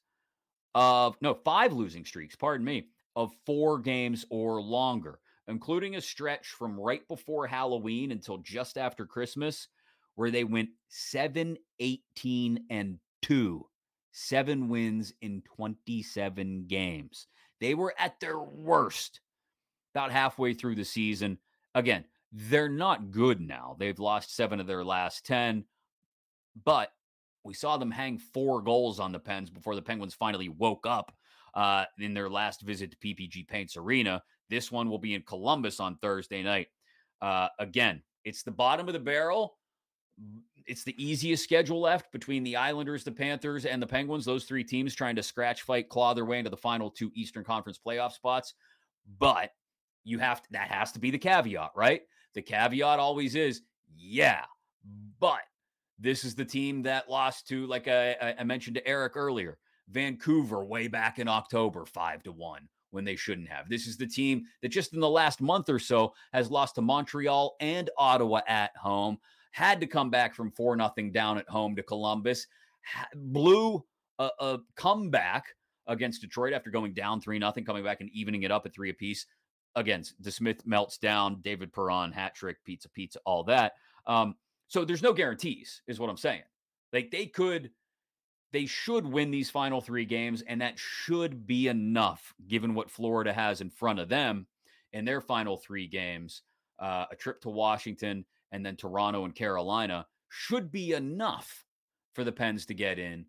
[0.75, 6.49] of, no, five losing streaks, pardon me, of four games or longer, including a stretch
[6.49, 9.69] from right before Halloween until just after Christmas,
[10.15, 13.67] where they went 7, 18, and 2.
[14.13, 17.27] Seven wins in 27 games.
[17.61, 19.21] They were at their worst
[19.95, 21.39] about halfway through the season.
[21.75, 23.77] Again, they're not good now.
[23.79, 25.65] They've lost seven of their last 10,
[26.65, 26.91] but
[27.45, 31.13] we saw them hang four goals on the Pens before the Penguins finally woke up
[31.55, 34.23] uh, in their last visit to PPG Paints Arena.
[34.51, 36.69] This one will be in Columbus on Thursday night.
[37.23, 39.57] Uh, again, it's the bottom of the barrel.
[40.67, 44.25] It's the easiest schedule left between the Islanders, the Panthers, and the Penguins.
[44.25, 47.45] Those three teams trying to scratch fight, claw their way into the final two Eastern
[47.45, 48.55] Conference playoff spots.
[49.19, 49.51] But
[50.05, 52.03] you have to, that has to be the caveat, right?
[52.37, 53.63] The caveat always is,
[53.97, 54.45] yeah,
[55.19, 55.41] but
[55.99, 59.57] this is the team that lost to, like I, I mentioned to Eric earlier,
[59.89, 63.71] Vancouver way back in October, five to one when they shouldn't have.
[63.71, 66.83] This is the team that just in the last month or so has lost to
[66.83, 69.17] Montreal and Ottawa at home,
[69.53, 72.47] had to come back from four nothing down at home to Columbus,
[73.15, 73.83] blew
[74.19, 75.47] a, a comeback
[75.87, 78.91] against Detroit after going down 3 nothing, coming back and evening it up at three
[78.91, 79.25] apiece.
[79.77, 83.75] Again, DeSmith melts down, David Perron, hat trick, pizza, pizza, all that.
[84.07, 84.35] Um,
[84.69, 86.43] so there's no guarantees, is what I'm saying.
[86.93, 87.71] Like they could,
[88.53, 93.33] they should win these final three games, and that should be enough given what Florida
[93.33, 94.47] has in front of them
[94.93, 96.43] in their final three games.
[96.79, 101.65] Uh, a trip to Washington and then Toronto and Carolina should be enough
[102.15, 103.27] for the Pens to get in.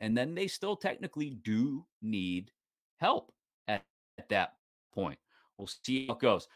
[0.00, 2.52] And then they still technically do need
[3.00, 3.32] help
[3.68, 3.82] at,
[4.18, 4.54] at that
[4.94, 5.18] point.
[5.58, 6.48] We'll see how it goes.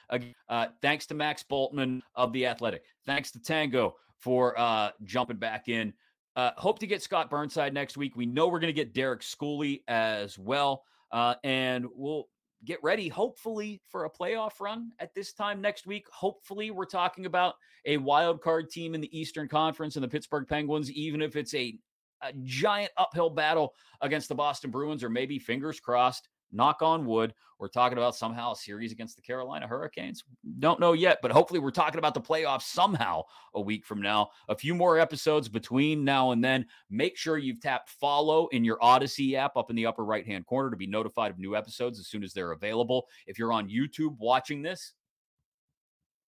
[0.48, 2.84] Uh, thanks to Max Bultman of The Athletic.
[3.04, 5.92] Thanks to Tango for uh, jumping back in.
[6.36, 8.16] Uh, hope to get Scott Burnside next week.
[8.16, 10.84] We know we're going to get Derek Schooley as well.
[11.12, 12.28] Uh, and we'll
[12.64, 16.06] get ready, hopefully, for a playoff run at this time next week.
[16.10, 20.48] Hopefully, we're talking about a wild card team in the Eastern Conference and the Pittsburgh
[20.48, 21.78] Penguins, even if it's a,
[22.22, 27.34] a giant uphill battle against the Boston Bruins, or maybe fingers crossed, knock on wood,
[27.58, 30.24] we're talking about somehow a series against the Carolina Hurricanes.
[30.58, 33.22] Don't know yet, but hopefully we're talking about the playoffs somehow
[33.54, 34.28] a week from now.
[34.48, 36.66] A few more episodes between now and then.
[36.90, 40.46] Make sure you've tapped follow in your Audacy app up in the upper right hand
[40.46, 43.06] corner to be notified of new episodes as soon as they're available.
[43.26, 44.92] If you're on YouTube watching this,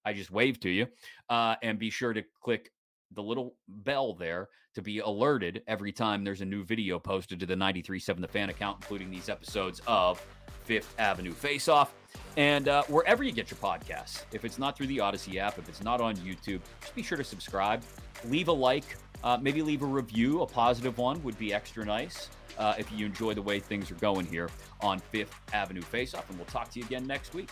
[0.04, 0.86] I just waved to you.
[1.28, 2.70] Uh, and be sure to click
[3.12, 7.46] the little bell there to be alerted every time there's a new video posted to
[7.46, 10.24] the 937 The Fan account, including these episodes of
[10.64, 11.94] Fifth Avenue Face Off.
[12.36, 15.68] And uh, wherever you get your podcasts, if it's not through the Audacy app, if
[15.68, 17.82] it's not on YouTube, just be sure to subscribe,
[18.26, 18.84] leave a like,
[19.24, 20.42] uh, maybe leave a review.
[20.42, 22.28] A positive one would be extra nice
[22.58, 24.50] uh, if you enjoy the way things are going here
[24.80, 26.28] on Fifth Avenue Face Off.
[26.28, 27.50] And we'll talk to you again next week.